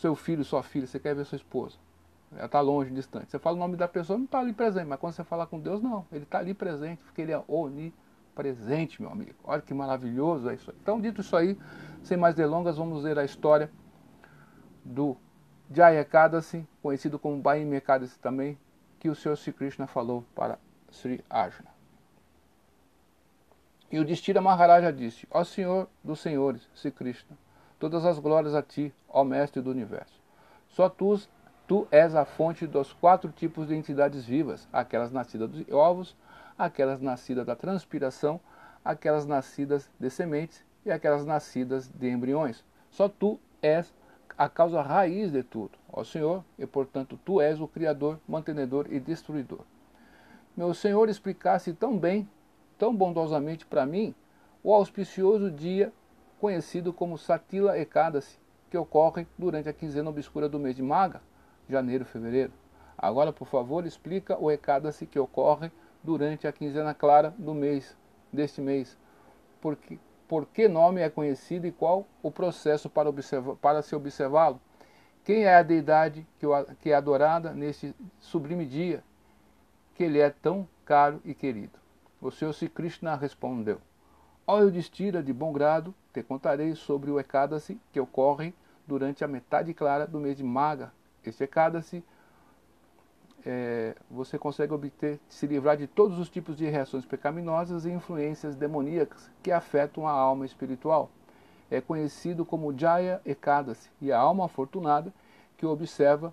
seu 0.00 0.14
filho, 0.14 0.44
sua 0.44 0.62
filha, 0.62 0.86
você 0.86 0.98
quer 0.98 1.14
ver 1.14 1.24
sua 1.24 1.36
esposa. 1.36 1.78
Ela 2.34 2.46
está 2.46 2.60
longe, 2.60 2.90
distante. 2.90 3.30
Você 3.30 3.38
fala 3.38 3.56
o 3.56 3.58
nome 3.58 3.76
da 3.76 3.86
pessoa, 3.86 4.18
não 4.18 4.24
está 4.24 4.40
ali 4.40 4.52
presente. 4.52 4.86
Mas 4.86 4.98
quando 4.98 5.12
você 5.12 5.24
fala 5.24 5.46
com 5.46 5.58
Deus, 5.58 5.82
não. 5.82 6.06
Ele 6.10 6.24
está 6.24 6.38
ali 6.38 6.54
presente, 6.54 7.02
porque 7.04 7.22
ele 7.22 7.32
é 7.32 7.42
onipresente, 7.46 9.00
meu 9.00 9.10
amigo. 9.10 9.34
Olha 9.44 9.60
que 9.60 9.74
maravilhoso 9.74 10.48
é 10.48 10.54
isso 10.54 10.70
aí. 10.70 10.76
Então, 10.80 11.00
dito 11.00 11.20
isso 11.20 11.36
aí, 11.36 11.58
sem 12.02 12.16
mais 12.16 12.34
delongas, 12.34 12.76
vamos 12.76 13.02
ver 13.02 13.18
a 13.18 13.24
história 13.24 13.70
do 14.84 15.16
Jaya 15.70 16.00
Ekadasi, 16.00 16.66
conhecido 16.82 17.18
como 17.18 17.40
Baim 17.40 17.72
Ekadasi 17.74 18.18
também, 18.18 18.58
que 18.98 19.08
o 19.08 19.14
Senhor 19.14 19.36
Sri 19.36 19.52
Krishna 19.52 19.86
falou 19.86 20.24
para 20.34 20.58
Sri 20.90 21.24
Arjuna. 21.28 21.70
E 23.90 23.98
o 23.98 24.04
Destira 24.04 24.40
Maharaja 24.40 24.92
disse, 24.92 25.26
ó 25.30 25.44
Senhor 25.44 25.88
dos 26.02 26.20
Senhores, 26.20 26.68
Sri 26.74 26.90
Krishna, 26.90 27.36
todas 27.78 28.04
as 28.04 28.18
glórias 28.18 28.54
a 28.54 28.62
Ti, 28.62 28.92
ó 29.08 29.22
Mestre 29.22 29.60
do 29.60 29.70
Universo. 29.70 30.20
Só 30.68 30.88
Tu, 30.88 31.20
tu 31.66 31.86
és 31.90 32.14
a 32.14 32.24
fonte 32.24 32.66
dos 32.66 32.92
quatro 32.92 33.30
tipos 33.30 33.68
de 33.68 33.74
entidades 33.74 34.24
vivas, 34.24 34.68
aquelas 34.72 35.10
nascidas 35.10 35.48
dos 35.48 35.72
ovos, 35.72 36.16
aquelas 36.58 37.00
nascidas 37.00 37.46
da 37.46 37.56
transpiração, 37.56 38.40
aquelas 38.84 39.26
nascidas 39.26 39.88
de 39.98 40.10
sementes 40.10 40.64
e 40.84 40.90
aquelas 40.90 41.24
nascidas 41.24 41.88
de 41.88 42.10
embriões. 42.10 42.64
Só 42.90 43.08
Tu 43.08 43.38
és 43.60 43.92
a 44.36 44.48
causa 44.48 44.82
raiz 44.82 45.30
de 45.30 45.42
tudo, 45.42 45.78
ó 45.92 46.02
Senhor, 46.02 46.44
e 46.58 46.66
portanto 46.66 47.18
Tu 47.24 47.40
és 47.40 47.60
o 47.60 47.68
Criador, 47.68 48.18
mantenedor 48.26 48.86
e 48.90 48.98
destruidor. 48.98 49.60
Meu 50.56 50.74
Senhor 50.74 51.08
explicasse 51.08 51.72
tão 51.72 51.98
bem 51.98 52.28
tão 52.82 52.92
bondosamente 52.92 53.64
para 53.64 53.86
mim 53.86 54.12
o 54.60 54.74
auspicioso 54.74 55.52
dia 55.52 55.92
conhecido 56.40 56.92
como 56.92 57.16
Satila 57.16 57.78
Ekadasi, 57.78 58.40
que 58.68 58.76
ocorre 58.76 59.24
durante 59.38 59.68
a 59.68 59.72
quinzena 59.72 60.10
obscura 60.10 60.48
do 60.48 60.58
mês 60.58 60.74
de 60.74 60.82
Maga, 60.82 61.22
janeiro 61.72 62.04
fevereiro. 62.04 62.52
Agora, 62.96 63.32
por 63.32 63.48
favor, 63.48 63.84
explica 63.86 64.38
o 64.38 64.50
Ekadasi 64.50 65.06
que 65.06 65.18
ocorre 65.18 65.72
durante 66.02 66.46
a 66.46 66.52
quinzena 66.52 66.94
clara 66.94 67.34
do 67.36 67.54
mês, 67.54 67.96
deste 68.32 68.60
mês. 68.60 68.96
Porque, 69.60 69.98
por 70.28 70.46
que 70.46 70.68
nome 70.68 71.00
é 71.00 71.08
conhecido 71.08 71.66
e 71.66 71.72
qual 71.72 72.06
o 72.22 72.30
processo 72.30 72.88
para, 72.88 73.08
observa, 73.08 73.56
para 73.56 73.82
se 73.82 73.96
observá-lo? 73.96 74.60
Quem 75.24 75.44
é 75.44 75.54
a 75.54 75.62
deidade 75.62 76.26
que, 76.38 76.46
que 76.80 76.90
é 76.90 76.94
adorada 76.94 77.52
neste 77.52 77.94
sublime 78.20 78.66
dia, 78.66 79.02
que 79.94 80.04
ele 80.04 80.18
é 80.18 80.30
tão 80.30 80.68
caro 80.84 81.20
e 81.24 81.34
querido? 81.34 81.78
O 82.20 82.30
Senhor 82.30 82.52
Sri 82.52 82.68
Krishna 82.68 83.16
respondeu, 83.16 83.80
Ó 84.46 84.60
Yudhishthira, 84.60 85.22
de 85.22 85.32
bom 85.32 85.52
grado, 85.52 85.94
te 86.12 86.22
contarei 86.22 86.74
sobre 86.74 87.10
o 87.10 87.18
Ekadasi 87.18 87.80
que 87.92 88.00
ocorre 88.00 88.52
durante 88.86 89.24
a 89.24 89.28
metade 89.28 89.72
clara 89.72 90.06
do 90.06 90.18
mês 90.18 90.36
de 90.36 90.44
Maga. 90.44 90.92
Este 91.24 91.44
Ekadasi 91.44 92.04
é, 93.44 93.94
você 94.10 94.38
consegue 94.38 94.72
obter, 94.72 95.20
se 95.28 95.46
livrar 95.46 95.76
de 95.76 95.86
todos 95.86 96.18
os 96.18 96.28
tipos 96.28 96.56
de 96.56 96.66
reações 96.66 97.04
pecaminosas 97.04 97.84
e 97.84 97.90
influências 97.90 98.54
demoníacas 98.54 99.30
que 99.42 99.50
afetam 99.50 100.06
a 100.06 100.12
alma 100.12 100.46
espiritual. 100.46 101.10
É 101.70 101.80
conhecido 101.80 102.44
como 102.44 102.76
Jaya 102.76 103.20
Ekadasi, 103.24 103.90
e 104.00 104.12
a 104.12 104.18
alma 104.18 104.44
afortunada 104.44 105.12
que 105.56 105.66
observa 105.66 106.32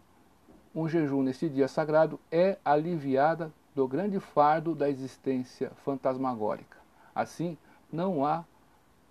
um 0.75 0.87
jejum 0.87 1.23
neste 1.23 1.49
dia 1.49 1.67
sagrado 1.67 2.19
é 2.31 2.57
aliviada 2.63 3.51
do 3.73 3.87
grande 3.87 4.19
fardo 4.19 4.75
da 4.75 4.89
existência 4.89 5.71
fantasmagórica. 5.83 6.77
Assim, 7.15 7.57
não 7.91 8.25
há 8.25 8.43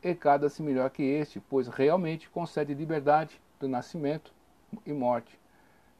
Ekadasi 0.02 0.62
melhor 0.62 0.90
que 0.90 1.02
este, 1.02 1.40
pois 1.40 1.66
realmente 1.66 2.30
concede 2.30 2.75
liberdade 2.75 3.40
do 3.58 3.66
nascimento 3.68 4.32
e 4.87 4.92
morte. 4.92 5.38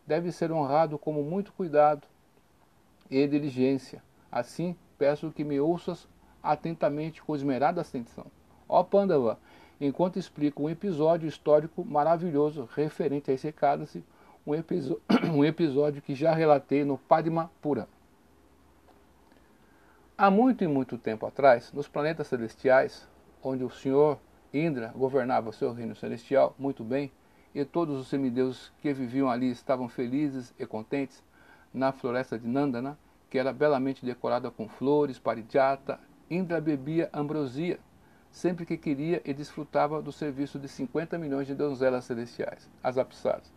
Deve 0.08 0.32
ser 0.32 0.50
honrado 0.50 0.98
com 0.98 1.12
muito 1.12 1.52
cuidado 1.52 2.08
e 3.10 3.26
diligência. 3.26 4.02
Assim, 4.32 4.74
peço 4.96 5.30
que 5.30 5.44
me 5.44 5.60
ouças 5.60 6.08
atentamente 6.42 7.22
com 7.22 7.36
esmerada 7.36 7.82
atenção. 7.82 8.24
Ó 8.66 8.82
Pandava, 8.82 9.38
enquanto 9.78 10.18
explica 10.18 10.62
um 10.62 10.70
episódio 10.70 11.28
histórico 11.28 11.84
maravilhoso 11.84 12.66
referente 12.74 13.30
a 13.30 13.34
esse 13.34 13.48
Ekadasi, 13.48 14.02
um, 14.46 14.52
um 15.36 15.44
episódio 15.44 16.00
que 16.00 16.14
já 16.14 16.32
relatei 16.32 16.86
no 16.86 16.96
Padma 16.96 17.50
Purana. 17.60 17.86
Há 20.16 20.30
muito 20.30 20.64
e 20.64 20.66
muito 20.66 20.96
tempo 20.96 21.26
atrás, 21.26 21.70
nos 21.70 21.86
planetas 21.86 22.28
celestiais, 22.28 23.06
onde 23.42 23.62
o 23.62 23.68
Senhor 23.68 24.18
Indra 24.54 24.90
governava 24.96 25.50
o 25.50 25.52
seu 25.52 25.74
reino 25.74 25.94
celestial 25.94 26.54
muito 26.58 26.82
bem, 26.82 27.12
e 27.58 27.64
todos 27.64 27.98
os 27.98 28.06
semideuses 28.06 28.70
que 28.80 28.92
viviam 28.92 29.28
ali 29.28 29.50
estavam 29.50 29.88
felizes 29.88 30.54
e 30.56 30.64
contentes, 30.64 31.24
na 31.74 31.90
floresta 31.90 32.38
de 32.38 32.46
Nandana, 32.46 32.96
que 33.28 33.36
era 33.36 33.52
belamente 33.52 34.06
decorada 34.06 34.48
com 34.48 34.68
flores, 34.68 35.18
parijata, 35.18 35.98
Indra 36.30 36.60
bebia 36.60 37.10
ambrosia, 37.12 37.80
sempre 38.30 38.64
que 38.64 38.76
queria 38.76 39.20
e 39.24 39.34
desfrutava 39.34 40.00
do 40.00 40.12
serviço 40.12 40.56
de 40.56 40.68
50 40.68 41.18
milhões 41.18 41.48
de 41.48 41.54
donzelas 41.54 42.04
celestiais, 42.04 42.70
as 42.80 42.96
apsaras, 42.96 43.52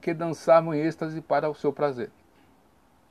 que 0.00 0.14
dançavam 0.14 0.72
em 0.72 0.80
êxtase 0.80 1.20
para 1.20 1.50
o 1.50 1.54
seu 1.54 1.72
prazer. 1.72 2.12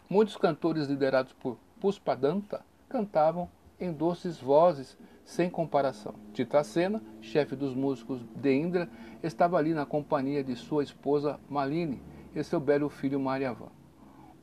Muitos 0.09 0.37
cantores 0.37 0.87
liderados 0.87 1.33
por 1.33 1.57
Puspadanta 1.81 2.63
cantavam 2.87 3.49
em 3.79 3.91
doces 3.91 4.39
vozes 4.39 4.97
sem 5.23 5.49
comparação. 5.49 6.15
Titracena, 6.33 7.01
chefe 7.21 7.55
dos 7.55 7.75
músicos 7.75 8.21
de 8.35 8.53
Indra, 8.53 8.89
estava 9.21 9.57
ali 9.57 9.73
na 9.73 9.85
companhia 9.85 10.43
de 10.43 10.55
sua 10.55 10.83
esposa 10.83 11.39
Malini 11.49 12.01
e 12.33 12.43
seu 12.43 12.59
belo 12.59 12.89
filho 12.89 13.19
Maryavan. 13.19 13.71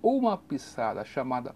Uma 0.02 0.36
pisada 0.36 1.04
chamada 1.04 1.54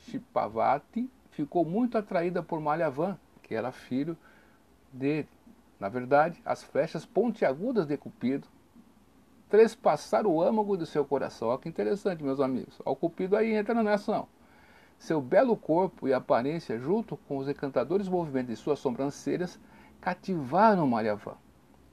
Pushpavati 0.00 1.10
ficou 1.30 1.64
muito 1.64 1.98
atraída 1.98 2.42
por 2.42 2.60
Malyavan, 2.60 3.18
que 3.42 3.54
era 3.54 3.70
filho 3.70 4.16
dele. 4.92 5.28
Na 5.78 5.88
verdade, 5.88 6.40
as 6.44 6.62
flechas 6.62 7.04
pontiagudas 7.04 7.86
de 7.86 7.96
Cupido 7.96 8.48
trespassaram 9.48 10.30
o 10.30 10.42
âmago 10.42 10.76
do 10.76 10.84
seu 10.86 11.04
coração. 11.04 11.48
Olha 11.48 11.58
que 11.58 11.68
interessante, 11.68 12.22
meus 12.22 12.40
amigos. 12.40 12.80
O 12.84 12.96
Cupido 12.96 13.36
aí 13.36 13.52
entra 13.52 13.82
nessa 13.82 14.12
não. 14.12 14.28
Seu 14.98 15.20
belo 15.20 15.56
corpo 15.56 16.08
e 16.08 16.12
aparência, 16.12 16.78
junto 16.78 17.16
com 17.16 17.38
os 17.38 17.48
encantadores 17.48 18.08
movimentos 18.08 18.50
de 18.50 18.56
suas 18.56 18.78
sobrancelhas, 18.78 19.58
cativaram 20.00 20.86
Malyavan. 20.86 21.36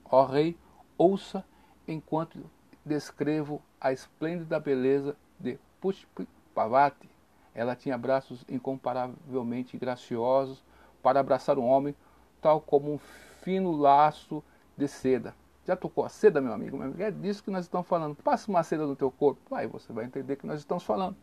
Ó 0.05 0.25
rei, 0.25 0.57
ouça 0.97 1.45
enquanto 1.87 2.39
descrevo 2.83 3.61
a 3.79 3.91
esplêndida 3.91 4.59
beleza 4.59 5.15
de 5.39 5.57
Pushpavati. 5.79 7.09
Ela 7.53 7.75
tinha 7.75 7.97
braços 7.97 8.43
incomparavelmente 8.49 9.77
graciosos 9.77 10.63
para 11.01 11.19
abraçar 11.19 11.57
um 11.57 11.65
homem, 11.65 11.95
tal 12.41 12.59
como 12.59 12.93
um 12.93 12.97
fino 13.41 13.71
laço 13.71 14.43
de 14.75 14.87
seda. 14.87 15.33
Já 15.65 15.75
tocou 15.75 16.05
a 16.05 16.09
seda, 16.09 16.41
meu 16.41 16.53
amigo? 16.53 16.79
É 16.99 17.09
disso 17.09 17.43
que 17.43 17.49
nós 17.49 17.65
estamos 17.65 17.87
falando. 17.87 18.15
Passa 18.15 18.51
uma 18.51 18.63
seda 18.63 18.85
no 18.85 18.95
teu 18.95 19.09
corpo, 19.09 19.55
aí 19.55 19.67
você 19.67 19.91
vai 19.93 20.05
entender 20.05 20.35
que 20.35 20.45
nós 20.45 20.59
estamos 20.59 20.83
falando. 20.83 21.15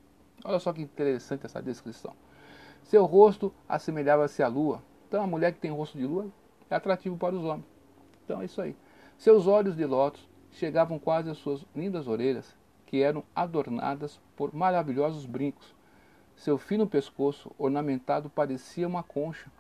Olha 0.45 0.59
só 0.59 0.73
que 0.73 0.83
interessante 0.83 1.47
essa 1.47 1.63
descrição. 1.63 2.15
Seu 2.83 3.05
rosto 3.05 3.53
assemelhava-se 3.69 4.43
à 4.43 4.49
lua. 4.49 4.83
Então 5.09 5.23
a 5.23 5.27
mulher 5.27 5.53
que 5.53 5.61
tem 5.61 5.71
rosto 5.71 5.97
de 5.97 6.07
lua 6.07 6.27
é 6.69 6.75
atrativo 6.75 7.17
para 7.17 7.35
os 7.35 7.45
homens. 7.45 7.67
Então 8.25 8.43
é 8.43 8.45
isso 8.45 8.61
aí. 8.61 8.77
Seus 9.17 9.47
olhos 9.47 9.77
de 9.77 9.85
lótus 9.85 10.29
chegavam 10.51 10.99
quase 10.99 11.31
às 11.31 11.39
suas 11.39 11.65
lindas 11.75 12.09
orelhas, 12.09 12.57
que 12.87 13.03
eram 13.03 13.23
adornadas 13.35 14.21
por 14.37 14.55
maravilhosos 14.55 15.25
brincos. 15.27 15.75
Seu 16.37 16.59
fino 16.59 16.87
pescoço, 16.87 17.53
ornamentado, 17.59 18.29
parecia 18.29 18.87
uma 18.87 19.03
concha. 19.03 19.51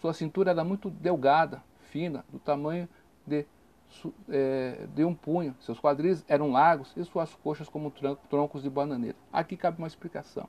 Sua 0.00 0.12
cintura 0.12 0.50
era 0.50 0.64
muito 0.64 0.90
delgada, 0.90 1.62
fina, 1.90 2.24
do 2.30 2.38
tamanho 2.38 2.88
de 3.26 3.46
é, 4.28 4.86
de 4.94 5.04
um 5.04 5.14
punho. 5.14 5.54
Seus 5.60 5.80
quadris 5.80 6.24
eram 6.28 6.50
largos 6.50 6.92
e 6.96 7.04
suas 7.04 7.34
coxas 7.34 7.68
como 7.68 7.92
troncos 8.28 8.62
de 8.62 8.70
bananeira. 8.70 9.16
Aqui 9.32 9.56
cabe 9.56 9.78
uma 9.78 9.86
explicação. 9.86 10.48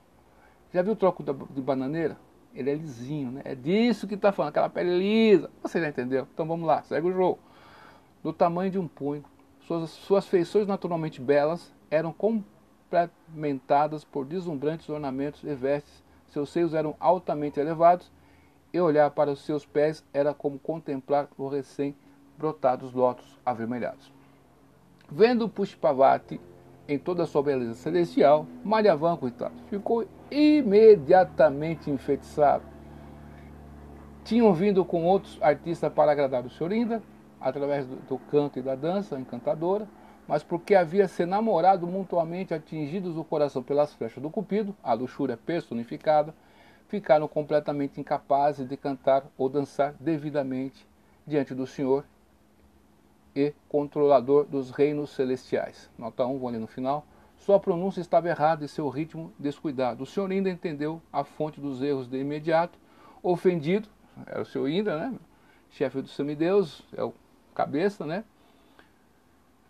Já 0.72 0.82
viu 0.82 0.92
o 0.92 0.96
tronco 0.96 1.22
de 1.22 1.60
bananeira? 1.60 2.16
Ele 2.54 2.70
é 2.70 2.74
lisinho, 2.74 3.30
né? 3.30 3.42
É 3.44 3.54
disso 3.54 4.06
que 4.06 4.14
está 4.14 4.32
falando, 4.32 4.50
aquela 4.50 4.68
pele 4.68 4.98
lisa. 4.98 5.50
Você 5.62 5.80
já 5.80 5.88
entendeu? 5.88 6.26
Então 6.32 6.46
vamos 6.46 6.66
lá, 6.66 6.82
segue 6.82 7.06
o 7.08 7.12
jogo. 7.12 7.38
Do 8.22 8.32
tamanho 8.32 8.70
de 8.70 8.78
um 8.78 8.88
punho. 8.88 9.24
Suas, 9.60 9.90
suas 9.90 10.26
feições 10.26 10.66
naturalmente 10.66 11.20
belas 11.20 11.72
eram 11.90 12.12
complementadas 12.12 14.04
por 14.04 14.24
deslumbrantes 14.24 14.88
ornamentos 14.88 15.42
e 15.44 15.54
vestes. 15.54 16.02
Seus 16.28 16.50
seios 16.50 16.74
eram 16.74 16.94
altamente 16.98 17.60
elevados 17.60 18.10
e 18.72 18.80
olhar 18.80 19.10
para 19.10 19.30
os 19.30 19.40
seus 19.44 19.64
pés 19.64 20.04
era 20.12 20.34
como 20.34 20.58
contemplar 20.58 21.28
o 21.38 21.48
brotados 22.38 22.92
lótus 22.92 23.26
avermelhados. 23.44 24.12
Vendo 25.10 25.48
Pushpavati 25.48 26.40
em 26.86 26.98
toda 26.98 27.24
a 27.24 27.26
sua 27.26 27.42
beleza 27.42 27.74
celestial, 27.74 28.46
Malyavan, 28.64 29.16
coitado, 29.16 29.54
ficou 29.68 30.06
imediatamente 30.30 31.90
enfeitiçado. 31.90 32.64
Tinham 34.24 34.52
vindo 34.54 34.84
com 34.84 35.04
outros 35.04 35.38
artistas 35.42 35.92
para 35.92 36.12
agradar 36.12 36.44
o 36.46 36.50
Sr. 36.50 36.72
Inda, 36.72 37.02
através 37.40 37.86
do, 37.86 37.96
do, 37.96 38.18
canto 38.18 38.58
e 38.58 38.62
da 38.62 38.74
dança 38.74 39.18
encantadora, 39.18 39.86
mas 40.26 40.42
porque 40.42 40.74
havia 40.74 41.08
se 41.08 41.24
namorado 41.24 41.86
mutuamente 41.86 42.52
atingidos 42.52 43.16
o 43.16 43.24
coração 43.24 43.62
pelas 43.62 43.92
flechas 43.94 44.22
do 44.22 44.30
Cupido, 44.30 44.74
a 44.82 44.92
luxúria 44.92 45.36
personificada, 45.36 46.34
ficaram 46.88 47.28
completamente 47.28 48.00
incapazes 48.00 48.66
de 48.66 48.76
cantar 48.76 49.24
ou 49.36 49.48
dançar 49.48 49.94
devidamente 50.00 50.86
diante 51.26 51.54
do 51.54 51.66
Senhor 51.66 52.04
e 53.34 53.52
controlador 53.68 54.44
dos 54.44 54.70
reinos 54.70 55.10
celestiais. 55.10 55.90
Nota 55.98 56.26
1, 56.26 56.38
vou 56.38 56.50
ler 56.50 56.58
no 56.58 56.66
final. 56.66 57.06
Sua 57.38 57.58
pronúncia 57.58 58.00
estava 58.00 58.28
errada 58.28 58.64
e 58.64 58.68
seu 58.68 58.88
ritmo 58.88 59.32
descuidado. 59.38 60.02
O 60.02 60.06
senhor 60.06 60.30
ainda 60.30 60.50
entendeu 60.50 61.00
a 61.12 61.24
fonte 61.24 61.60
dos 61.60 61.80
erros 61.80 62.08
de 62.08 62.18
imediato. 62.18 62.78
Ofendido, 63.22 63.88
era 64.26 64.42
o 64.42 64.44
senhor 64.44 64.68
Indra, 64.68 64.98
né? 64.98 65.14
Chefe 65.70 66.02
dos 66.02 66.14
semideus, 66.14 66.82
é 66.96 67.02
o 67.02 67.12
cabeça, 67.54 68.06
né? 68.06 68.24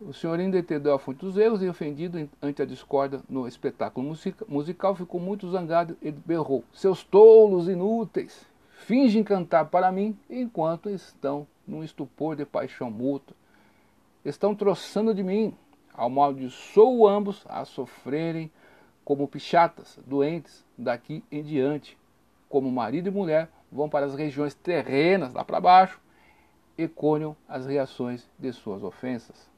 O 0.00 0.12
senhor 0.12 0.38
ainda 0.38 0.58
entendeu 0.58 0.94
a 0.94 0.98
fonte 0.98 1.20
dos 1.20 1.36
erros 1.36 1.62
e 1.62 1.68
ofendido 1.68 2.28
ante 2.40 2.62
a 2.62 2.66
discórdia 2.66 3.20
no 3.28 3.48
espetáculo 3.48 4.14
musical, 4.46 4.94
ficou 4.94 5.20
muito 5.20 5.50
zangado 5.50 5.96
e 6.00 6.12
berrou: 6.12 6.62
Seus 6.72 7.02
tolos 7.02 7.68
inúteis, 7.68 8.46
fingem 8.70 9.24
cantar 9.24 9.64
para 9.64 9.90
mim 9.90 10.16
enquanto 10.30 10.88
estão 10.88 11.46
num 11.66 11.82
estupor 11.82 12.36
de 12.36 12.44
paixão 12.44 12.90
mútua 12.90 13.34
estão 14.24 14.54
troçando 14.54 15.14
de 15.14 15.22
mim. 15.22 15.54
Amaldiçoo 15.94 17.06
ambos 17.06 17.44
a 17.48 17.64
sofrerem 17.64 18.50
como 19.04 19.26
pichatas, 19.26 19.98
doentes, 20.06 20.64
daqui 20.76 21.24
em 21.30 21.42
diante. 21.42 21.98
Como 22.48 22.70
marido 22.70 23.08
e 23.08 23.10
mulher 23.10 23.48
vão 23.70 23.88
para 23.88 24.06
as 24.06 24.14
regiões 24.14 24.54
terrenas, 24.54 25.32
lá 25.32 25.44
para 25.44 25.60
baixo, 25.60 26.00
e 26.76 26.86
colham 26.86 27.36
as 27.48 27.66
reações 27.66 28.28
de 28.38 28.52
suas 28.52 28.82
ofensas. 28.82 29.50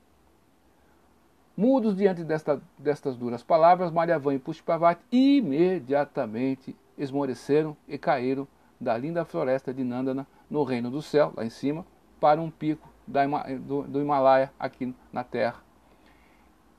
Mudos 1.56 1.94
diante 1.94 2.24
desta, 2.24 2.60
destas 2.78 3.16
duras 3.16 3.42
palavras, 3.42 3.90
Mariavan 3.90 4.34
e 4.34 4.38
Pushpavati 4.38 5.04
imediatamente 5.12 6.74
esmoreceram 6.96 7.76
e 7.86 7.98
caíram 7.98 8.48
da 8.80 8.96
linda 8.96 9.24
floresta 9.26 9.74
de 9.74 9.84
Nandana, 9.84 10.26
no 10.48 10.64
reino 10.64 10.90
do 10.90 11.02
céu, 11.02 11.34
lá 11.36 11.44
em 11.44 11.50
cima, 11.50 11.84
para 12.18 12.40
um 12.40 12.50
pico 12.50 12.88
do, 13.60 13.82
do 13.82 14.00
Himalaia 14.00 14.52
aqui 14.58 14.94
na 15.12 15.24
Terra. 15.24 15.60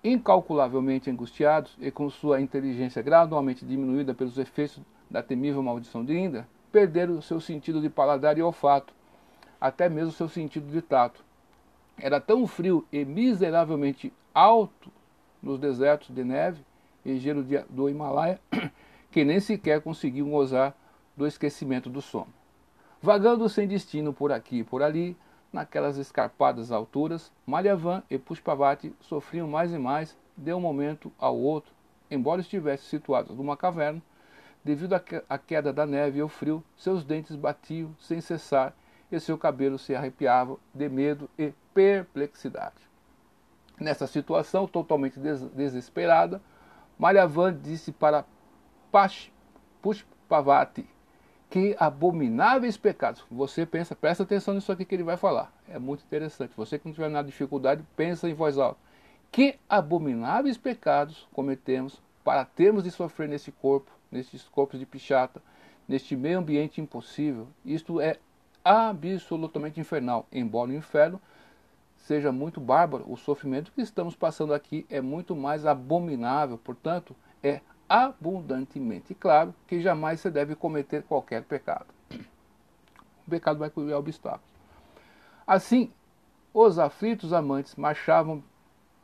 Incalculavelmente 0.04 1.10
angustiados 1.10 1.78
e 1.80 1.92
com 1.92 2.10
sua 2.10 2.42
inteligência 2.42 3.02
gradualmente 3.02 3.66
diminuída 3.66 4.14
pelos 4.14 4.38
efeitos 4.38 4.80
da 5.10 5.22
temível 5.22 5.62
maldição 5.62 6.04
de 6.04 6.18
Indra, 6.18 6.48
perderam 6.72 7.18
o 7.18 7.22
seu 7.22 7.40
sentido 7.40 7.82
de 7.82 7.90
paladar 7.90 8.38
e 8.38 8.42
olfato, 8.42 8.94
até 9.60 9.90
mesmo 9.90 10.12
seu 10.12 10.30
sentido 10.30 10.72
de 10.72 10.82
tato. 10.82 11.24
Era 11.98 12.20
tão 12.20 12.48
frio 12.48 12.86
e 12.92 13.04
miseravelmente 13.04 14.12
alto 14.34 14.92
nos 15.44 15.60
desertos 15.60 16.10
de 16.16 16.24
neve 16.24 16.64
e 17.06 17.18
gelo 17.18 17.46
do 17.70 17.90
Himalaia 17.90 18.40
que 19.12 19.24
nem 19.24 19.40
sequer 19.40 19.82
conseguiam 19.82 20.30
gozar 20.30 20.74
do 21.16 21.28
esquecimento 21.28 21.90
do 21.90 22.02
sono. 22.02 22.34
Vagando 23.02 23.50
sem 23.50 23.68
destino 23.68 24.14
por 24.14 24.32
aqui 24.32 24.60
e 24.60 24.64
por 24.64 24.82
ali, 24.82 25.18
Naquelas 25.52 25.98
escarpadas 25.98 26.72
alturas, 26.72 27.32
Malyavan 27.46 28.04
e 28.10 28.18
Pushpavati 28.18 28.96
sofriam 29.02 29.48
mais 29.48 29.74
e 29.74 29.78
mais 29.78 30.18
de 30.38 30.54
um 30.54 30.62
momento 30.62 31.12
ao 31.20 31.38
outro, 31.38 31.74
embora 32.10 32.42
estivessem 32.42 32.90
situados 32.90 33.36
numa 33.36 33.58
caverna. 33.58 34.02
Devido 34.64 34.94
à 34.94 35.38
queda 35.38 35.74
da 35.74 35.86
neve 35.86 36.20
e 36.20 36.22
ao 36.22 36.30
frio, 36.30 36.64
seus 36.78 37.04
dentes 37.04 37.36
batiam 37.36 37.94
sem 38.00 38.22
cessar 38.22 38.74
e 39.12 39.20
seu 39.20 39.38
cabelo 39.38 39.78
se 39.78 39.94
arrepiava 39.94 40.56
de 40.74 40.88
medo 40.88 41.30
e 41.38 41.52
perplexidade. 41.74 42.90
Nessa 43.80 44.08
situação 44.08 44.68
totalmente 44.68 45.20
des 45.20 45.42
desesperada, 45.50 46.42
Malyavan 46.98 47.60
disse 47.60 47.92
para 47.92 48.24
Pushpavati 49.82 50.88
Que 51.52 51.76
abomináveis 51.78 52.78
pecados. 52.78 53.24
Você 53.30 53.66
pensa, 53.66 53.94
presta 53.94 54.24
atenção 54.24 54.56
nisso 54.56 54.72
aqui 54.72 54.86
que 54.86 54.96
ele 54.96 55.04
vai 55.04 55.18
falar. 55.18 55.54
É 55.70 55.78
muito 55.78 56.04
interessante. 56.04 56.54
Você 56.56 56.80
que 56.80 56.88
não 56.88 56.94
tiver 56.94 57.10
nada 57.10 57.26
de 57.26 57.32
dificuldade, 57.32 57.84
pensa 57.96 58.28
em 58.28 58.34
voz 58.34 58.58
alta. 58.58 58.80
Que 59.32 59.60
abomináveis 59.70 60.58
pecados 60.58 61.28
cometemos 61.32 62.02
para 62.24 62.44
termos 62.46 62.84
de 62.84 62.90
sofrer 62.90 63.30
nesse 63.30 63.52
corpo, 63.52 63.92
nesses 64.12 64.44
corpos 64.44 64.80
de 64.80 64.86
pichata, 64.86 65.42
neste 65.88 66.16
meio 66.16 66.40
ambiente 66.40 66.82
impossível. 66.82 67.48
Isto 67.64 68.00
é 68.02 68.18
absolutamente 68.64 69.80
infernal, 69.80 70.26
embora 70.32 70.72
o 70.72 70.74
inferno 70.74 71.22
seja 71.98 72.32
muito 72.32 72.60
bárbaro, 72.60 73.06
o 73.08 73.18
sofrimento 73.18 73.72
que 73.72 73.82
estamos 73.82 74.16
passando 74.16 74.54
aqui 74.54 74.86
é 74.90 75.02
muito 75.02 75.36
mais 75.36 75.66
abominável, 75.66 76.58
portanto, 76.58 77.16
é 77.44 77.62
abundantemente 77.92 79.14
claro 79.14 79.54
que 79.68 79.82
jamais 79.82 80.22
você 80.22 80.32
deve 80.32 80.56
cometer 80.56 81.04
qualquer 81.04 81.44
pecado. 81.44 81.88
O 83.28 83.30
pecado 83.30 83.60
vai 83.60 83.70
criar 83.70 83.98
obstáculos. 83.98 84.50
Assim, 85.46 85.92
os 86.54 86.80
aflitos 86.80 87.34
amantes 87.34 87.76
marchavam 87.76 88.42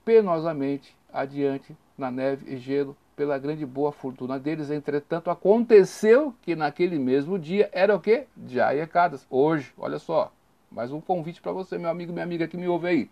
penosamente 0.06 0.96
adiante 1.12 1.76
na 1.98 2.10
neve 2.10 2.50
e 2.54 2.58
gelo 2.58 2.96
pela 3.14 3.38
grande 3.38 3.66
boa 3.66 3.92
fortuna 3.92 4.40
deles. 4.40 4.72
Entretanto, 4.72 5.30
aconteceu 5.30 6.34
que 6.42 6.56
naquele 6.56 6.98
mesmo 6.98 7.38
dia 7.38 7.70
era 7.74 7.94
o 7.94 8.00
quê? 8.00 8.26
Jaiacadas. 8.48 9.28
Hoje, 9.30 9.74
olha 9.78 10.00
só, 10.00 10.32
mais 10.72 10.94
um 10.94 11.02
convite 11.02 11.42
para 11.42 11.52
você, 11.52 11.78
meu 11.78 11.90
amigo, 11.90 12.14
minha 12.14 12.24
amiga 12.24 12.48
que 12.48 12.56
me 12.56 12.70
ouve 12.70 12.88
aí. 12.88 13.12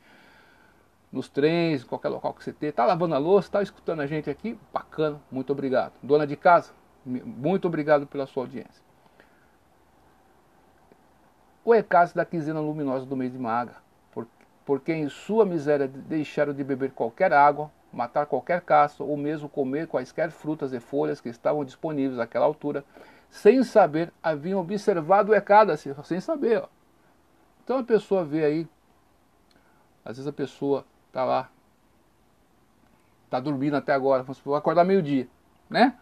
Nos 1.16 1.30
trens, 1.30 1.82
qualquer 1.86 2.10
local 2.10 2.34
que 2.34 2.44
você 2.44 2.52
tenha, 2.52 2.74
tá 2.74 2.84
lavando 2.86 3.16
a 3.16 3.18
louça, 3.18 3.50
tá 3.50 3.64
escutando 3.64 4.02
a 4.02 4.06
gente 4.06 4.30
aqui? 4.30 4.60
Bacana, 4.74 5.18
muito 5.32 5.54
obrigado. 5.54 5.94
Dona 6.04 6.28
de 6.28 6.36
casa, 6.36 6.74
muito 7.06 7.70
obrigado 7.70 8.06
pela 8.06 8.28
sua 8.28 8.44
audiência. 8.44 8.84
O 11.64 11.74
Ecase 11.74 12.14
da 12.14 12.26
quinzena 12.26 12.60
luminosa 12.60 13.06
do 13.06 13.16
mês 13.16 13.32
de 13.32 13.40
Maga, 13.40 13.78
porque 14.66 14.92
em 14.92 15.08
sua 15.08 15.46
miséria 15.46 15.88
deixaram 15.88 16.54
de 16.54 16.66
beber 16.66 16.92
qualquer 16.92 17.32
água, 17.32 17.72
matar 17.94 18.26
qualquer 18.26 18.60
caça 18.60 19.02
ou 19.02 19.16
mesmo 19.16 19.48
comer 19.48 19.88
quaisquer 19.88 20.32
frutas 20.32 20.74
e 20.74 20.82
folhas 20.82 21.22
que 21.22 21.30
estavam 21.30 21.64
disponíveis 21.64 22.20
àquela 22.20 22.46
altura, 22.46 22.84
sem 23.30 23.64
saber, 23.64 24.12
haviam 24.22 24.60
observado 24.60 25.32
o 25.32 25.36
Ecada, 25.36 25.78
sem 25.78 26.20
saber. 26.20 26.58
Ó. 26.58 26.68
Então 27.64 27.78
a 27.78 27.84
pessoa 27.84 28.26
vê 28.26 28.44
aí, 28.44 28.68
às 30.04 30.18
vezes 30.18 30.28
a 30.28 30.34
pessoa 30.34 30.86
está 31.16 31.24
lá, 31.24 31.50
está 33.24 33.40
dormindo 33.40 33.78
até 33.78 33.94
agora, 33.94 34.22
vou 34.44 34.54
acordar 34.54 34.84
meio-dia, 34.84 35.30
né? 35.70 35.96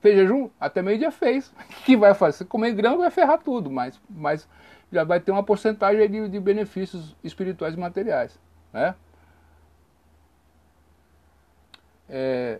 Fez 0.00 0.16
jejum? 0.16 0.50
Até 0.58 0.82
meio-dia 0.82 1.12
fez. 1.12 1.54
O 1.80 1.84
que 1.84 1.96
vai 1.96 2.12
fazer? 2.12 2.38
Se 2.38 2.44
comer 2.44 2.72
grão 2.72 2.98
vai 2.98 3.10
ferrar 3.10 3.38
tudo, 3.38 3.70
mas, 3.70 4.00
mas 4.10 4.48
já 4.90 5.04
vai 5.04 5.20
ter 5.20 5.30
uma 5.30 5.44
porcentagem 5.44 6.10
de, 6.10 6.28
de 6.28 6.40
benefícios 6.40 7.14
espirituais 7.22 7.74
e 7.74 7.78
materiais, 7.78 8.38
né? 8.72 8.96
É, 12.08 12.58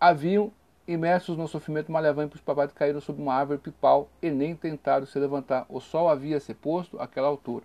haviam 0.00 0.50
imersos 0.88 1.36
no 1.36 1.46
sofrimento 1.46 1.92
malevante, 1.92 2.36
os 2.36 2.40
papados 2.40 2.74
caíram 2.74 3.00
sob 3.02 3.20
uma 3.20 3.34
árvore 3.34 3.58
pipal 3.58 4.08
e 4.22 4.30
nem 4.30 4.56
tentaram 4.56 5.04
se 5.04 5.18
levantar. 5.18 5.66
O 5.68 5.78
sol 5.78 6.08
havia 6.08 6.40
se 6.40 6.54
posto 6.54 6.98
àquela 6.98 7.28
altura. 7.28 7.64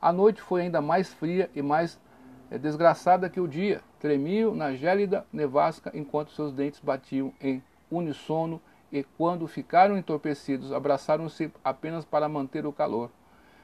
A 0.00 0.12
noite 0.12 0.40
foi 0.40 0.62
ainda 0.62 0.80
mais 0.80 1.12
fria 1.12 1.50
e 1.54 1.60
mais 1.60 1.98
é, 2.54 2.58
desgraçada 2.58 3.28
que 3.28 3.40
o 3.40 3.48
dia. 3.48 3.82
Tremiam 3.98 4.54
na 4.54 4.74
gélida 4.74 5.26
nevasca 5.32 5.90
enquanto 5.92 6.32
seus 6.32 6.52
dentes 6.52 6.80
batiam 6.80 7.32
em 7.40 7.62
unissono 7.90 8.60
e, 8.92 9.02
quando 9.02 9.46
ficaram 9.48 9.98
entorpecidos, 9.98 10.72
abraçaram-se 10.72 11.50
apenas 11.64 12.04
para 12.04 12.28
manter 12.28 12.64
o 12.64 12.72
calor. 12.72 13.10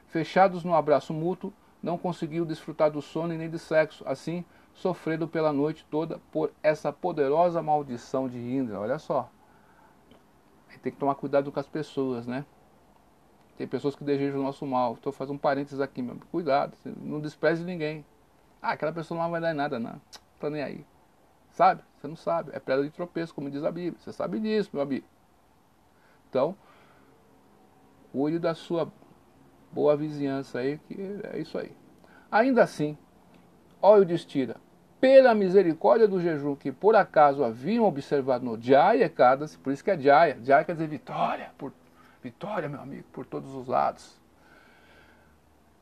Fechados 0.08 0.64
no 0.64 0.74
abraço 0.74 1.14
mútuo, 1.14 1.52
não 1.80 1.96
conseguiu 1.96 2.44
desfrutar 2.44 2.90
do 2.90 3.00
sono 3.00 3.32
e 3.32 3.38
nem 3.38 3.48
de 3.48 3.58
sexo. 3.58 4.02
Assim, 4.06 4.44
sofrendo 4.74 5.28
pela 5.28 5.52
noite 5.52 5.86
toda 5.88 6.20
por 6.32 6.50
essa 6.62 6.92
poderosa 6.92 7.62
maldição 7.62 8.28
de 8.28 8.38
Indra. 8.38 8.80
Olha 8.80 8.98
só. 8.98 9.30
Tem 10.82 10.90
que 10.90 10.98
tomar 10.98 11.14
cuidado 11.14 11.52
com 11.52 11.60
as 11.60 11.68
pessoas, 11.68 12.26
né? 12.26 12.44
Tem 13.58 13.68
pessoas 13.68 13.94
que 13.94 14.02
desejam 14.02 14.40
o 14.40 14.42
nosso 14.42 14.64
mal. 14.66 14.94
Estou 14.94 15.12
fazendo 15.12 15.34
um 15.34 15.38
parênteses 15.38 15.80
aqui, 15.80 16.00
meu. 16.00 16.16
Cuidado, 16.32 16.74
não 17.02 17.20
despreze 17.20 17.62
ninguém. 17.62 18.04
Ah, 18.62 18.72
aquela 18.72 18.92
pessoa 18.92 19.20
não 19.20 19.30
vai 19.30 19.40
dar 19.40 19.52
em 19.52 19.56
nada, 19.56 19.78
não. 19.78 20.00
Tá 20.38 20.50
nem 20.50 20.62
aí. 20.62 20.86
Sabe? 21.50 21.82
Você 21.96 22.08
não 22.08 22.16
sabe. 22.16 22.50
É 22.54 22.60
pedra 22.60 22.84
de 22.84 22.90
tropeço, 22.90 23.34
como 23.34 23.50
diz 23.50 23.64
a 23.64 23.70
Bíblia. 23.70 23.98
Você 23.98 24.12
sabe 24.12 24.38
disso, 24.38 24.70
meu 24.72 24.82
amigo. 24.82 25.06
Então, 26.28 26.54
cuide 28.12 28.38
da 28.38 28.54
sua 28.54 28.90
boa 29.72 29.96
vizinhança 29.96 30.58
aí, 30.58 30.78
que 30.78 31.20
é 31.32 31.38
isso 31.38 31.58
aí. 31.58 31.74
Ainda 32.30 32.62
assim, 32.62 32.96
óleo 33.82 34.04
de 34.04 34.14
estira 34.14 34.56
pela 35.00 35.34
misericórdia 35.34 36.06
do 36.06 36.20
jejum 36.20 36.54
que 36.54 36.70
por 36.70 36.94
acaso 36.94 37.42
haviam 37.42 37.86
observado 37.86 38.44
no 38.44 38.60
Jaya 38.60 39.06
Ekadasi, 39.06 39.58
por 39.58 39.72
isso 39.72 39.82
que 39.82 39.90
é 39.90 39.98
Jaya, 39.98 40.38
Jaya 40.42 40.62
quer 40.62 40.74
dizer 40.74 40.88
vitória, 40.88 41.50
por, 41.56 41.72
vitória, 42.22 42.68
meu 42.68 42.80
amigo, 42.80 43.04
por 43.10 43.24
todos 43.24 43.54
os 43.54 43.66
lados. 43.66 44.19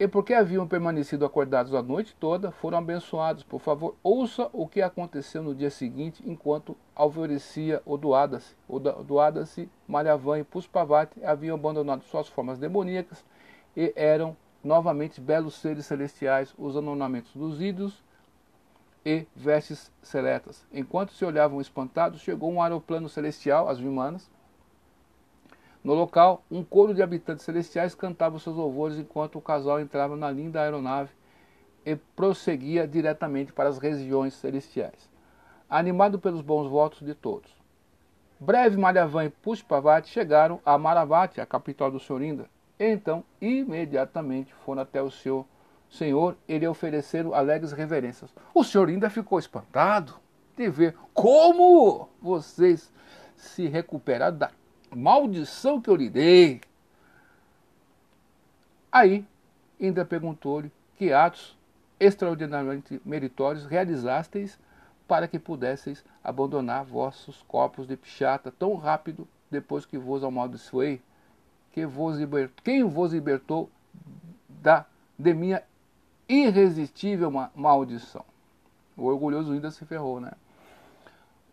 E 0.00 0.06
porque 0.06 0.32
haviam 0.32 0.66
permanecido 0.66 1.24
acordados 1.24 1.74
a 1.74 1.82
noite 1.82 2.14
toda, 2.20 2.52
foram 2.52 2.78
abençoados. 2.78 3.42
Por 3.42 3.60
favor, 3.60 3.96
ouça 4.00 4.48
o 4.52 4.68
que 4.68 4.80
aconteceu 4.80 5.42
no 5.42 5.52
dia 5.52 5.70
seguinte, 5.70 6.22
enquanto 6.24 6.76
alvorecia 6.94 7.82
o 7.84 7.96
Duadasi. 7.96 8.54
O 8.68 8.78
Duadasi, 8.78 9.68
Malhavan 9.88 10.38
e 10.38 10.44
Puspavati 10.44 11.24
haviam 11.24 11.56
abandonado 11.56 12.04
suas 12.04 12.28
formas 12.28 12.58
demoníacas 12.58 13.24
e 13.76 13.92
eram 13.96 14.36
novamente 14.62 15.20
belos 15.20 15.54
seres 15.54 15.86
celestiais, 15.86 16.54
usando 16.56 16.90
ornamentos 16.90 17.34
dos 17.34 17.60
ídolos 17.60 18.00
e 19.04 19.26
vestes 19.34 19.90
seletas. 20.00 20.64
Enquanto 20.72 21.12
se 21.12 21.24
olhavam 21.24 21.60
espantados, 21.60 22.20
chegou 22.20 22.52
um 22.52 22.62
aeroplano 22.62 23.08
celestial, 23.08 23.68
as 23.68 23.80
humanas. 23.80 24.30
No 25.82 25.94
local, 25.94 26.44
um 26.50 26.64
coro 26.64 26.92
de 26.94 27.02
habitantes 27.02 27.44
celestiais 27.44 27.94
cantava 27.94 28.38
seus 28.38 28.56
louvores 28.56 28.98
enquanto 28.98 29.36
o 29.36 29.40
casal 29.40 29.80
entrava 29.80 30.16
na 30.16 30.30
linda 30.30 30.60
aeronave 30.60 31.10
e 31.86 31.96
prosseguia 31.96 32.86
diretamente 32.86 33.52
para 33.52 33.68
as 33.68 33.78
regiões 33.78 34.34
celestiais, 34.34 35.08
animado 35.68 36.18
pelos 36.18 36.42
bons 36.42 36.68
votos 36.68 37.00
de 37.00 37.14
todos. 37.14 37.50
Breve 38.40 38.76
Malhavan 38.76 39.24
e 39.24 39.30
Pushpavati 39.30 40.08
chegaram 40.08 40.60
a 40.64 40.76
Maravati, 40.76 41.40
a 41.40 41.46
capital 41.46 41.90
do 41.90 41.98
Sorinda, 41.98 42.48
e 42.78 42.84
então 42.84 43.24
imediatamente 43.40 44.52
foram 44.64 44.82
até 44.82 45.02
o 45.02 45.10
seu 45.10 45.46
Senhor, 45.90 46.36
ele 46.46 46.66
ofereceram 46.66 47.34
alegres 47.34 47.72
reverências. 47.72 48.30
O 48.54 48.62
senhor 48.62 48.88
ainda 48.88 49.08
ficou 49.08 49.38
espantado 49.38 50.14
de 50.56 50.68
ver 50.68 50.94
como 51.14 52.08
vocês 52.20 52.92
se 53.36 53.66
recuperaram 53.68 54.36
da 54.36 54.50
maldição 54.94 55.80
que 55.80 55.90
eu 55.90 55.96
lhe 55.96 56.08
dei. 56.08 56.60
Aí, 58.90 59.26
ainda 59.80 60.04
perguntou-lhe 60.04 60.72
que 60.96 61.12
atos 61.12 61.56
extraordinariamente 62.00 63.00
meritórios 63.04 63.64
realizasteis 63.66 64.58
para 65.06 65.26
que 65.26 65.38
pudesseis 65.38 66.04
abandonar 66.22 66.84
vossos 66.84 67.42
corpos 67.48 67.86
de 67.86 67.96
pichata 67.96 68.52
tão 68.52 68.74
rápido 68.74 69.26
depois 69.50 69.86
que 69.86 69.96
vos 69.96 70.22
amaldiçoei, 70.22 71.00
que 71.72 71.86
vos 71.86 72.18
libertou, 72.18 72.62
quem 72.62 72.84
vos 72.84 73.12
libertou 73.12 73.70
da, 74.48 74.84
de 75.18 75.32
minha 75.32 75.62
irresistível 76.28 77.30
maldição. 77.54 78.24
O 78.96 79.04
orgulhoso 79.04 79.52
ainda 79.52 79.70
se 79.70 79.84
ferrou, 79.86 80.20
né? 80.20 80.32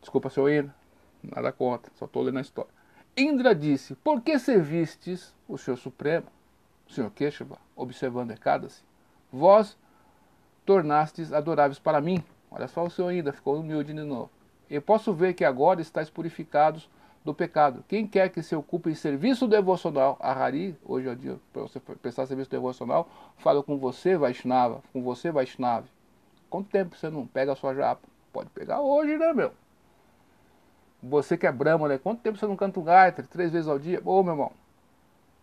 Desculpa, 0.01 0.29
seu 0.29 0.49
Indra, 0.49 0.75
nada 1.23 1.51
contra, 1.51 1.91
só 1.95 2.05
estou 2.05 2.23
lendo 2.23 2.37
a 2.37 2.41
história. 2.41 2.74
Indra 3.17 3.55
disse: 3.55 3.95
Por 3.95 4.21
que 4.21 4.37
servistes 4.37 5.33
o 5.47 5.57
Senhor 5.57 5.77
Supremo, 5.77 6.27
o 6.85 6.91
Senhor 6.91 7.09
Queixava, 7.11 7.57
observando 7.73 8.31
Ekadasi? 8.31 8.83
Vós 9.31 9.77
tornastes 10.65 11.31
adoráveis 11.31 11.79
para 11.79 12.01
mim. 12.01 12.21
Olha 12.51 12.67
só 12.67 12.83
o 12.83 12.89
Senhor 12.89 13.11
Indra, 13.11 13.31
ficou 13.31 13.57
humilde 13.57 13.93
de 13.93 14.01
novo. 14.01 14.29
E 14.69 14.79
posso 14.81 15.13
ver 15.13 15.33
que 15.33 15.45
agora 15.45 15.81
estáis 15.81 16.09
purificados 16.09 16.89
do 17.23 17.33
pecado. 17.33 17.85
Quem 17.87 18.05
quer 18.05 18.29
que 18.29 18.43
se 18.43 18.53
ocupe 18.53 18.89
em 18.89 18.95
serviço 18.95 19.47
devocional, 19.47 20.17
a 20.19 20.33
Hari, 20.33 20.77
hoje 20.83 21.07
é 21.07 21.15
dia 21.15 21.39
para 21.53 21.61
você 21.61 21.79
prestar 21.79 22.25
serviço 22.25 22.51
devocional, 22.51 23.09
fala 23.37 23.63
com 23.63 23.77
você, 23.77 24.17
Vaishnava, 24.17 24.83
com 24.91 25.01
você, 25.01 25.31
Vaishnava. 25.31 25.87
Quanto 26.49 26.69
tempo 26.69 26.95
você 26.95 27.09
não 27.09 27.25
pega 27.25 27.53
a 27.53 27.55
sua 27.55 27.73
japa? 27.73 28.07
Pode 28.33 28.49
pegar 28.49 28.81
hoje, 28.81 29.17
né, 29.17 29.31
meu? 29.31 29.53
Você 31.07 31.37
que 31.37 31.45
é 31.45 31.51
Brahma, 31.51 31.87
né? 31.87 31.99
Quanto 31.99 32.21
tempo 32.21 32.37
você 32.37 32.47
não 32.47 32.55
canta 32.55 32.79
o 32.79 32.83
Gayatri? 32.83 33.27
Três 33.27 33.51
vezes 33.51 33.67
ao 33.67 33.77
dia? 33.77 34.01
Ô, 34.03 34.23
meu 34.23 34.33
irmão, 34.33 34.51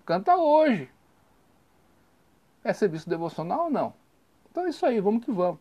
canta 0.05 0.37
hoje. 0.37 0.91
É 2.65 2.73
serviço 2.73 3.09
devocional 3.09 3.65
ou 3.65 3.71
não? 3.71 3.95
Então 4.51 4.67
é 4.67 4.71
isso 4.71 4.85
aí, 4.85 5.01
vamos 5.01 5.25
que 5.25 5.31
vamos. 5.31 5.61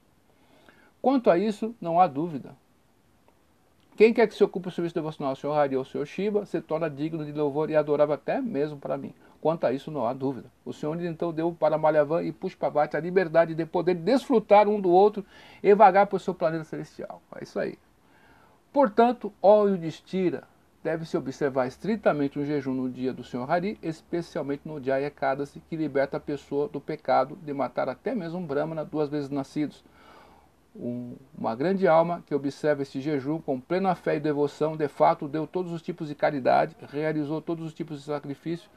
Quanto 1.02 1.30
a 1.30 1.38
isso, 1.38 1.76
não 1.82 2.00
há 2.00 2.06
dúvida 2.06 2.56
Quem 3.96 4.14
quer 4.14 4.28
que 4.28 4.36
se 4.36 4.44
ocupe 4.44 4.70
do 4.70 4.72
serviço 4.72 4.96
devocional 4.96 5.32
ao 5.32 5.36
Senhor 5.36 5.54
Hari 5.54 5.76
ou 5.76 5.82
ao 5.82 5.86
Senhor 5.86 6.06
Shiva, 6.06 6.46
se 6.46 6.62
torna 6.62 6.90
digno 6.90 7.24
de 7.24 7.32
louvor 7.32 7.70
e 7.70 7.76
adorável 7.76 8.16
até 8.16 8.42
mesmo 8.42 8.78
para 8.78 8.98
mim. 8.98 9.14
Quanto 9.40 9.66
a 9.66 9.74
isso, 9.74 9.92
não 9.92 10.08
há 10.08 10.14
dúvida. 10.14 10.52
O 10.66 10.74
Senhor 10.74 11.00
então 11.04 11.32
deu 11.32 11.52
para 11.52 11.78
Malhavan 11.78 12.24
e 12.24 12.32
Pushpavati 12.32 12.98
a 12.98 13.00
liberdade 13.00 13.54
de 13.54 13.66
poder 13.66 13.96
desfrutar 13.96 14.68
um 14.68 14.80
do 14.82 14.90
outro 14.90 15.24
e 15.62 15.74
vagar 15.76 16.08
por 16.08 16.20
seu 16.20 16.34
planeta 16.34 16.64
celestial. 16.64 17.22
É 17.36 17.44
isso 17.44 17.60
aí. 17.60 17.78
Portanto, 18.74 19.34
ó 19.42 19.68
Yudhishthira, 19.68 20.48
deve-se 20.82 21.18
observar 21.18 21.68
estritamente 21.68 22.40
um 22.40 22.46
jejum 22.46 22.74
no 22.74 22.90
dia 22.90 23.12
do 23.12 23.22
Senhor 23.22 23.50
Hari, 23.50 23.78
especialmente 23.84 24.62
no 24.66 24.82
Jaya 24.82 25.08
Ekadasi, 25.08 25.62
que 25.70 25.76
liberta 25.76 26.16
a 26.16 26.22
pessoa 26.22 26.70
do 26.70 26.80
pecado 26.80 27.38
de 27.44 27.54
matar 27.54 27.90
até 27.90 28.16
mesmo 28.16 28.40
um 28.40 28.46
Brahmana 28.46 28.86
duas 28.86 29.10
vezes 29.10 29.30
nascidos. 29.30 29.84
Um, 30.74 31.18
uma 31.38 31.54
grande 31.54 31.86
alma 31.86 32.24
que 32.26 32.34
observa 32.34 32.82
este 32.82 33.02
jejum 33.02 33.42
com 33.42 33.60
plena 33.60 33.94
fé 33.94 34.16
e 34.16 34.22
devoção, 34.22 34.78
de 34.78 34.88
fato 34.88 35.28
deu 35.28 35.46
todos 35.46 35.74
os 35.74 35.82
tipos 35.82 36.08
de 36.08 36.16
caridade, 36.16 36.74
realizou 36.90 37.42
todos 37.42 37.66
os 37.66 37.74
tipos 37.74 38.00
de 38.00 38.06
sacrifício 38.06 38.70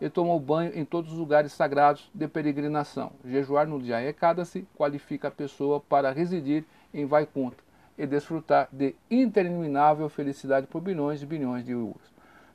e 0.00 0.08
tomou 0.08 0.38
banho 0.38 0.70
em 0.78 0.84
todos 0.84 1.10
os 1.10 1.18
lugares 1.18 1.50
sagrados 1.50 2.08
de 2.14 2.28
peregrinação. 2.28 3.10
Jejuar 3.24 3.66
no 3.66 3.84
Jaya 3.84 4.10
Ekadasi 4.10 4.64
qualifica 4.76 5.26
a 5.26 5.32
pessoa 5.32 5.80
para 5.80 6.12
residir 6.12 6.64
em 6.94 7.04
Vaikunta 7.04 7.68
e 8.00 8.06
desfrutar 8.06 8.66
de 8.72 8.94
interminável 9.10 10.08
felicidade 10.08 10.66
por 10.66 10.80
bilhões 10.80 11.22
e 11.22 11.26
bilhões 11.26 11.64
de 11.64 11.72
euros. 11.72 12.02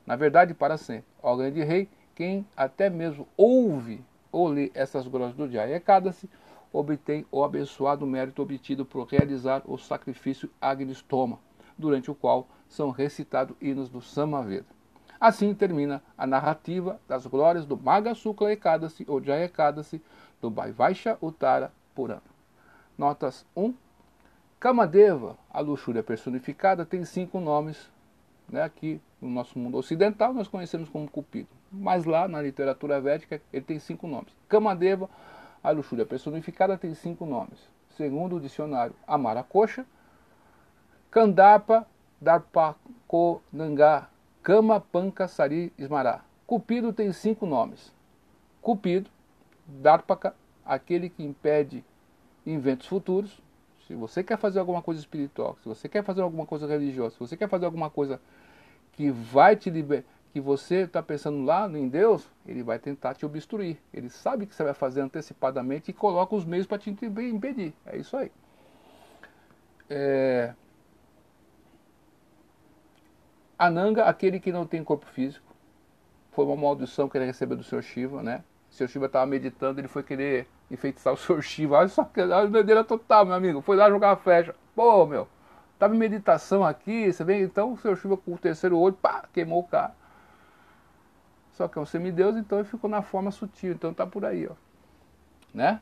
Na 0.04 0.16
verdade, 0.16 0.52
para 0.52 0.76
sempre. 0.76 1.06
Ó 1.22 1.36
grande 1.36 1.62
rei, 1.62 1.88
quem 2.16 2.44
até 2.56 2.90
mesmo 2.90 3.28
ouve 3.36 4.04
ou 4.32 4.48
lê 4.48 4.72
essas 4.74 5.06
glórias 5.06 5.36
do 5.36 5.48
Jaya 5.48 5.76
Ekadasi, 5.76 6.28
obtém 6.72 7.24
o 7.30 7.44
abençoado 7.44 8.04
mérito 8.06 8.42
obtido 8.42 8.84
por 8.84 9.06
realizar 9.06 9.62
o 9.66 9.78
sacrifício 9.78 10.50
Agnistoma, 10.60 11.38
durante 11.78 12.10
o 12.10 12.14
qual 12.14 12.48
são 12.68 12.90
recitados 12.90 13.56
hinos 13.60 13.88
do 13.88 14.02
Samaveda. 14.02 14.66
Assim 15.20 15.54
termina 15.54 16.02
a 16.18 16.26
narrativa 16.26 17.00
das 17.06 17.24
glórias 17.24 17.64
do 17.64 17.76
Maga 17.76 18.14
Sukla 18.14 18.52
Ekadasi 18.52 19.06
ou 19.08 19.22
Jaya 19.22 19.44
Ekadasi 19.44 20.02
do 20.40 20.50
Bhaivaisha 20.50 21.16
Uttara 21.22 21.72
Purana. 21.94 22.22
Notas 22.98 23.46
1 23.56 23.72
Kamadeva, 24.58 25.36
a 25.50 25.60
luxúria 25.60 26.02
personificada, 26.02 26.84
tem 26.84 27.04
cinco 27.04 27.38
nomes. 27.40 27.90
Né? 28.48 28.62
Aqui 28.62 29.00
no 29.20 29.28
nosso 29.28 29.58
mundo 29.58 29.76
ocidental 29.76 30.32
nós 30.32 30.48
conhecemos 30.48 30.88
como 30.88 31.08
Cupido. 31.10 31.48
Mas 31.70 32.04
lá 32.04 32.26
na 32.26 32.40
literatura 32.40 33.00
védica 33.00 33.40
ele 33.52 33.64
tem 33.64 33.78
cinco 33.78 34.06
nomes. 34.06 34.34
Kamadeva, 34.48 35.10
a 35.62 35.70
luxúria 35.70 36.06
personificada, 36.06 36.78
tem 36.78 36.94
cinco 36.94 37.26
nomes. 37.26 37.58
Segundo 37.96 38.36
o 38.36 38.40
dicionário 38.40 38.94
Amara 39.06 39.42
Coxa, 39.42 39.84
Kandapa 41.10 41.86
Darpakonanga 42.20 44.08
Kama 44.42 44.80
Panka 44.80 45.26
Sari 45.26 45.72
Ismará. 45.76 46.20
Cupido 46.46 46.92
tem 46.92 47.12
cinco 47.12 47.46
nomes. 47.46 47.92
Cupido, 48.62 49.10
Darpaka, 49.66 50.34
aquele 50.64 51.08
que 51.08 51.24
impede 51.24 51.84
inventos 52.46 52.86
futuros. 52.86 53.42
Se 53.86 53.94
você 53.94 54.22
quer 54.22 54.36
fazer 54.36 54.58
alguma 54.58 54.82
coisa 54.82 55.00
espiritual, 55.00 55.56
se 55.62 55.68
você 55.68 55.88
quer 55.88 56.02
fazer 56.02 56.20
alguma 56.22 56.44
coisa 56.44 56.66
religiosa, 56.66 57.14
se 57.14 57.20
você 57.20 57.36
quer 57.36 57.48
fazer 57.48 57.66
alguma 57.66 57.88
coisa 57.88 58.20
que 58.92 59.10
vai 59.10 59.54
te 59.54 59.70
libertar, 59.70 60.08
que 60.32 60.40
você 60.40 60.82
está 60.82 61.02
pensando 61.02 61.42
lá 61.44 61.66
em 61.66 61.88
Deus, 61.88 62.28
ele 62.46 62.62
vai 62.62 62.78
tentar 62.78 63.14
te 63.14 63.24
obstruir. 63.24 63.78
Ele 63.94 64.10
sabe 64.10 64.44
que 64.44 64.54
você 64.54 64.62
vai 64.62 64.74
fazer 64.74 65.00
antecipadamente 65.00 65.90
e 65.90 65.94
coloca 65.94 66.34
os 66.34 66.44
meios 66.44 66.66
para 66.66 66.78
te 66.78 66.90
impedir. 66.90 67.72
É 67.86 67.96
isso 67.96 68.14
aí. 68.16 68.30
É... 69.88 70.52
Ananga, 73.58 74.04
aquele 74.04 74.38
que 74.38 74.52
não 74.52 74.66
tem 74.66 74.84
corpo 74.84 75.06
físico, 75.06 75.54
foi 76.32 76.44
uma 76.44 76.56
maldição 76.56 77.08
que 77.08 77.16
ele 77.16 77.24
recebeu 77.24 77.56
do 77.56 77.62
Sr. 77.62 77.82
Shiva, 77.82 78.22
né? 78.22 78.44
Sr. 78.68 78.88
Shiva 78.88 79.06
estava 79.06 79.24
meditando, 79.24 79.80
ele 79.80 79.88
foi 79.88 80.02
querer 80.02 80.46
enfeitiçar 80.70 81.12
o 81.12 81.16
Sr. 81.16 81.42
Shiva. 81.42 81.78
Olha 81.78 81.88
só 81.88 82.04
que 82.04 82.20
a 82.20 82.44
doideira 82.46 82.84
total, 82.84 83.24
meu 83.24 83.34
amigo. 83.34 83.60
Foi 83.60 83.76
lá 83.76 83.88
jogar 83.88 84.12
a 84.12 84.16
flecha. 84.16 84.54
Pô, 84.74 85.06
meu, 85.06 85.28
tava 85.78 85.94
em 85.94 85.98
meditação 85.98 86.64
aqui, 86.64 87.12
você 87.12 87.24
vê? 87.24 87.40
Então 87.42 87.72
o 87.72 87.76
Sr. 87.76 87.96
Shiva 87.96 88.16
com 88.16 88.34
o 88.34 88.38
terceiro 88.38 88.78
olho, 88.78 88.94
pá, 88.94 89.24
queimou 89.32 89.60
o 89.60 89.64
cara. 89.64 89.94
Só 91.52 91.66
que 91.68 91.78
é 91.78 91.80
um 91.80 91.86
semideus, 91.86 92.36
então 92.36 92.58
ele 92.58 92.68
ficou 92.68 92.90
na 92.90 93.00
forma 93.00 93.30
sutil. 93.30 93.72
Então 93.72 93.94
tá 93.94 94.06
por 94.06 94.24
aí, 94.24 94.46
ó. 94.46 94.54
Né? 95.54 95.80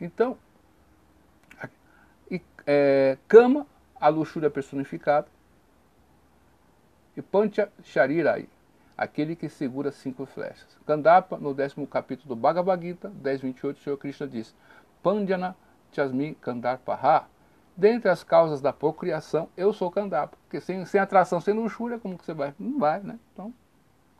Então, 0.00 0.38
é, 2.70 3.16
Kama, 3.26 3.66
a 3.98 4.08
luxúria 4.08 4.50
personificada. 4.50 5.26
E 7.16 7.22
Pancha 7.22 7.72
Sharirai, 7.82 8.46
aquele 8.98 9.36
que 9.36 9.48
segura 9.48 9.92
cinco 9.92 10.26
flechas. 10.26 10.76
Kandapa, 10.84 11.38
no 11.38 11.54
décimo 11.54 11.86
capítulo 11.86 12.34
do 12.34 12.36
Bhagavad 12.36 12.84
Gita, 12.84 13.12
10.28, 13.22 13.76
o 13.76 13.78
Senhor 13.78 13.96
Krishna 13.96 14.26
diz, 14.26 14.52
Pandjana 15.00 15.56
Chasmi 15.92 16.34
Kandarpaha, 16.34 17.28
dentre 17.76 18.10
as 18.10 18.24
causas 18.24 18.60
da 18.60 18.72
procriação, 18.72 19.48
eu 19.56 19.72
sou 19.72 19.88
Kandapa. 19.88 20.36
Porque 20.42 20.60
sem, 20.60 20.84
sem 20.84 21.00
atração, 21.00 21.40
sem 21.40 21.54
luxúria, 21.54 22.00
como 22.00 22.18
que 22.18 22.24
você 22.24 22.34
vai? 22.34 22.52
Não 22.58 22.76
vai, 22.76 23.00
né? 23.00 23.20
Então, 23.32 23.54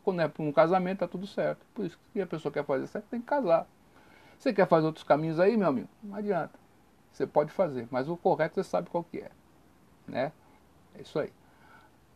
quando 0.01 0.21
é 0.21 0.27
para 0.29 0.41
um 0.41 0.51
casamento, 0.51 0.99
tá 0.99 1.07
tudo 1.09 1.27
certo. 1.27 1.65
Por 1.75 1.85
isso 1.85 1.99
que 2.13 2.21
a 2.21 2.25
pessoa 2.25 2.51
quer 2.51 2.63
fazer 2.63 2.87
certo, 2.87 3.05
tem 3.09 3.19
que 3.19 3.27
casar. 3.27 3.67
Você 4.37 4.53
quer 4.53 4.65
fazer 4.65 4.85
outros 4.85 5.03
caminhos 5.03 5.41
aí, 5.41 5.57
meu 5.57 5.67
amigo? 5.67 5.89
Não 6.01 6.15
adianta. 6.15 6.57
Você 7.11 7.27
pode 7.27 7.51
fazer, 7.51 7.85
mas 7.91 8.07
o 8.07 8.15
correto 8.15 8.55
você 8.55 8.63
sabe 8.63 8.89
qual 8.89 9.03
que 9.03 9.17
é. 9.17 9.31
Né? 10.07 10.31
É 10.95 11.01
isso 11.01 11.19
aí. 11.19 11.33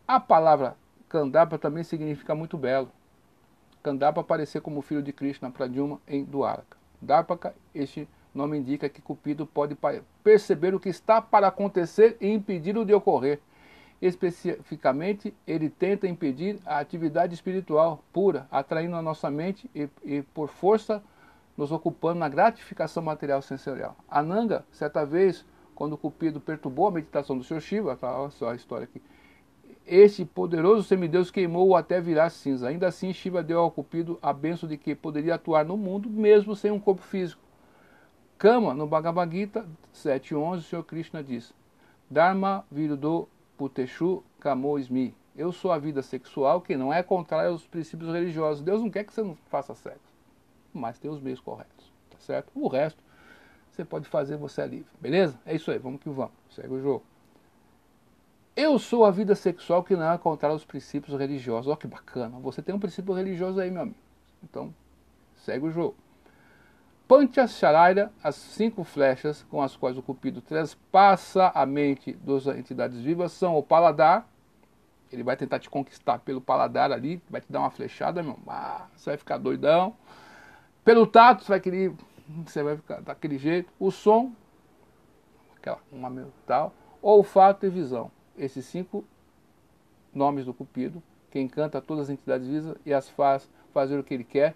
A 0.07 0.17
palavra 0.19 0.77
Kandapa 1.13 1.59
também 1.59 1.83
significa 1.83 2.33
muito 2.33 2.57
belo. 2.57 2.89
Kandapa 3.83 4.21
aparecer 4.21 4.61
como 4.61 4.81
filho 4.81 5.03
de 5.03 5.13
Krishna 5.13 5.51
Pradyuma 5.51 6.01
em 6.07 6.23
Dwaraka. 6.23 6.75
Dapaka, 6.99 7.53
este 7.75 8.09
nome 8.33 8.57
indica 8.57 8.89
que 8.89 8.99
Cupido 8.99 9.45
pode 9.45 9.77
perceber 10.23 10.73
o 10.73 10.79
que 10.79 10.89
está 10.89 11.21
para 11.21 11.49
acontecer 11.49 12.17
e 12.19 12.27
impedir 12.27 12.75
o 12.79 12.83
de 12.83 12.95
ocorrer. 12.95 13.39
Especificamente, 14.01 15.31
ele 15.45 15.69
tenta 15.69 16.07
impedir 16.07 16.59
a 16.65 16.79
atividade 16.79 17.35
espiritual 17.35 18.03
pura, 18.11 18.47
atraindo 18.49 18.95
a 18.95 19.01
nossa 19.01 19.29
mente 19.29 19.69
e, 19.75 19.87
e 20.03 20.23
por 20.23 20.49
força 20.49 20.99
nos 21.55 21.71
ocupando 21.71 22.21
na 22.21 22.27
gratificação 22.27 23.03
material 23.03 23.43
sensorial. 23.43 23.95
Ananga, 24.09 24.65
certa 24.71 25.05
vez, 25.05 25.45
quando 25.75 25.95
Cupido 25.95 26.41
perturbou 26.41 26.87
a 26.87 26.91
meditação 26.91 27.37
do 27.37 27.43
Sr. 27.43 27.61
Shiva, 27.61 27.99
olha 28.01 28.31
só 28.31 28.49
a 28.49 28.55
história 28.55 28.85
aqui, 28.85 28.99
este 29.85 30.23
poderoso 30.23 30.83
semideus 30.83 31.29
queimou-o 31.29 31.75
até 31.75 31.99
virar 31.99 32.29
cinza. 32.29 32.67
Ainda 32.67 32.87
assim, 32.87 33.11
Shiva 33.13 33.43
deu 33.43 33.59
ao 33.59 33.71
Cupido 33.71 34.17
a 34.21 34.31
benção 34.31 34.67
de 34.67 34.77
que 34.77 34.95
poderia 34.95 35.35
atuar 35.35 35.65
no 35.65 35.75
mundo 35.75 36.09
mesmo 36.09 36.55
sem 36.55 36.71
um 36.71 36.79
corpo 36.79 37.01
físico. 37.01 37.41
Kama, 38.37 38.73
no 38.73 38.87
Bhagavad 38.87 39.35
Gita 39.35 39.65
7.11, 39.93 40.57
o 40.57 40.61
Sr. 40.61 40.83
Krishna 40.83 41.23
diz, 41.23 41.53
Dharma 42.09 42.65
virudo 42.71 43.27
puteshu 43.57 44.23
kamo 44.39 44.77
ismi. 44.77 45.15
Eu 45.35 45.51
sou 45.51 45.71
a 45.71 45.77
vida 45.77 46.01
sexual 46.01 46.61
que 46.61 46.77
não 46.77 46.93
é 46.93 47.01
contrária 47.01 47.49
aos 47.49 47.65
princípios 47.65 48.13
religiosos. 48.13 48.63
Deus 48.63 48.81
não 48.81 48.89
quer 48.89 49.03
que 49.03 49.13
você 49.13 49.23
não 49.23 49.35
faça 49.49 49.73
sexo, 49.73 50.13
mas 50.73 50.99
tem 50.99 51.09
os 51.09 51.19
meios 51.19 51.39
corretos, 51.39 51.91
tá 52.09 52.17
certo? 52.19 52.51
O 52.53 52.67
resto 52.67 53.01
você 53.71 53.83
pode 53.83 54.07
fazer, 54.07 54.37
você 54.37 54.61
é 54.61 54.67
livre, 54.67 54.91
beleza? 55.01 55.39
É 55.45 55.55
isso 55.55 55.71
aí, 55.71 55.79
vamos 55.79 55.99
que 55.99 56.09
vamos. 56.09 56.33
Segue 56.51 56.73
o 56.73 56.81
jogo. 56.81 57.03
Eu 58.55 58.77
sou 58.77 59.03
a 59.03 59.09
vida 59.09 59.33
sexual 59.33 59.83
que 59.83 59.95
não 59.95 60.11
é 60.11 60.17
contrária 60.19 60.53
aos 60.53 60.63
princípios 60.63 61.17
religiosos. 61.17 61.67
Olha 61.67 61.75
que 61.77 61.87
bacana. 61.87 62.37
Você 62.39 62.61
tem 62.61 62.73
um 62.73 62.79
princípio 62.79 63.11
religioso 63.11 63.59
aí, 63.59 63.71
meu 63.71 63.81
amigo. 63.81 63.97
Então, 64.43 64.71
segue 65.37 65.65
o 65.65 65.71
jogo. 65.71 65.95
Panchasharaya, 67.07 68.11
as 68.23 68.35
cinco 68.35 68.83
flechas 68.83 69.43
com 69.49 69.59
as 69.59 69.75
quais 69.75 69.97
o 69.97 70.03
cupido 70.03 70.39
trespassa 70.39 71.51
a 71.55 71.65
mente 71.65 72.13
das 72.13 72.45
entidades 72.45 72.99
vivas, 72.99 73.31
são 73.31 73.57
o 73.57 73.63
paladar. 73.63 74.29
Ele 75.11 75.23
vai 75.23 75.35
tentar 75.35 75.57
te 75.57 75.69
conquistar 75.69 76.19
pelo 76.19 76.39
paladar 76.39 76.91
ali, 76.91 77.21
vai 77.31 77.41
te 77.41 77.51
dar 77.51 77.59
uma 77.59 77.71
flechada, 77.71 78.21
meu. 78.21 78.37
Ah, 78.47 78.85
você 78.95 79.09
vai 79.09 79.17
ficar 79.17 79.39
doidão. 79.39 79.95
Pelo 80.85 81.07
tato, 81.07 81.43
você 81.43 81.49
vai 81.49 81.59
querer. 81.59 81.91
Você 82.45 82.61
vai 82.61 82.75
ficar 82.77 83.01
daquele 83.01 83.39
jeito. 83.39 83.73
O 83.79 83.89
som, 83.89 84.31
aquela, 85.57 85.79
uma 85.91 86.27
tal. 86.45 86.71
Olfato 87.01 87.65
e 87.65 87.69
visão 87.69 88.11
esses 88.37 88.65
cinco 88.65 89.03
nomes 90.13 90.45
do 90.45 90.53
Cupido, 90.53 91.01
que 91.31 91.39
encanta 91.39 91.81
todas 91.81 92.03
as 92.03 92.09
entidades 92.09 92.47
vivas 92.47 92.77
e 92.85 92.93
as 92.93 93.09
faz 93.09 93.49
fazer 93.73 93.97
o 93.97 94.03
que 94.03 94.13
ele 94.13 94.23
quer, 94.23 94.55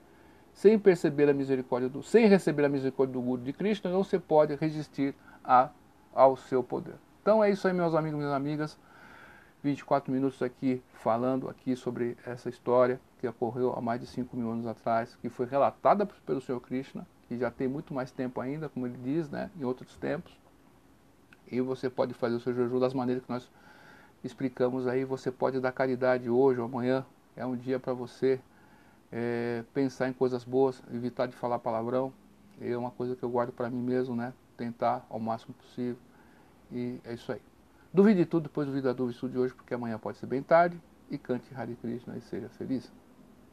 sem 0.53 0.77
perceber 0.77 1.29
a 1.29 1.33
misericórdia 1.33 1.89
do, 1.89 2.01
sem 2.03 2.27
receber 2.27 2.65
a 2.65 2.69
misericórdia 2.69 3.13
do 3.13 3.21
Guru 3.21 3.41
de 3.41 3.53
Cristo, 3.53 3.89
não 3.89 4.03
se 4.03 4.17
pode 4.19 4.55
resistir 4.55 5.13
a, 5.43 5.69
ao 6.13 6.35
seu 6.35 6.63
poder. 6.63 6.95
Então 7.21 7.43
é 7.43 7.51
isso 7.51 7.67
aí, 7.67 7.73
meus 7.73 7.93
amigos, 7.93 8.17
minhas 8.17 8.33
amigas. 8.33 8.77
24 9.63 10.11
minutos 10.11 10.41
aqui 10.41 10.81
falando 10.93 11.49
aqui 11.49 11.75
sobre 11.75 12.15
essa 12.25 12.47
história 12.47 13.01
que 13.19 13.27
ocorreu 13.27 13.73
há 13.75 13.81
mais 13.81 13.99
de 13.99 14.07
5 14.07 14.37
mil 14.37 14.51
anos 14.51 14.67
atrás, 14.67 15.15
que 15.21 15.29
foi 15.29 15.45
relatada 15.45 16.05
pelo 16.05 16.39
Senhor 16.39 16.59
Krishna, 16.61 17.07
que 17.27 17.37
já 17.37 17.49
tem 17.51 17.67
muito 17.67 17.93
mais 17.93 18.11
tempo 18.11 18.39
ainda, 18.39 18.69
como 18.69 18.85
ele 18.85 18.97
diz, 19.03 19.29
né, 19.29 19.49
em 19.59 19.63
outros 19.63 19.97
tempos. 19.97 20.31
E 21.51 21.59
você 21.59 21.89
pode 21.89 22.13
fazer 22.13 22.35
o 22.35 22.39
seu 22.39 22.53
jejum 22.53 22.79
das 22.79 22.93
maneiras 22.93 23.23
que 23.23 23.31
nós 23.31 23.49
explicamos 24.23 24.87
aí, 24.87 25.03
você 25.05 25.31
pode 25.31 25.59
dar 25.59 25.71
caridade 25.71 26.29
hoje 26.29 26.59
ou 26.59 26.65
amanhã, 26.65 27.05
é 27.35 27.45
um 27.45 27.55
dia 27.55 27.79
para 27.79 27.93
você 27.93 28.39
é, 29.11 29.63
pensar 29.73 30.09
em 30.09 30.13
coisas 30.13 30.43
boas, 30.43 30.81
evitar 30.93 31.27
de 31.27 31.35
falar 31.35 31.59
palavrão, 31.59 32.11
é 32.59 32.75
uma 32.75 32.91
coisa 32.91 33.15
que 33.15 33.23
eu 33.23 33.29
guardo 33.29 33.51
para 33.51 33.69
mim 33.69 33.81
mesmo, 33.81 34.15
né? 34.15 34.33
Tentar 34.55 35.05
ao 35.09 35.19
máximo 35.19 35.53
possível. 35.53 35.97
E 36.71 36.99
é 37.03 37.13
isso 37.13 37.31
aí. 37.31 37.41
Duvide 37.93 38.19
de 38.21 38.25
tudo, 38.25 38.43
depois 38.43 38.67
duvida 38.67 38.89
da 38.89 38.93
dúvida 38.93 39.29
de 39.29 39.37
hoje, 39.37 39.53
porque 39.53 39.73
amanhã 39.73 39.97
pode 39.97 40.17
ser 40.17 40.25
bem 40.25 40.41
tarde. 40.41 40.79
E 41.09 41.17
cante 41.17 41.53
Hare 41.55 41.75
Krishna 41.75 42.17
e 42.17 42.21
seja 42.21 42.49
feliz. 42.49 42.91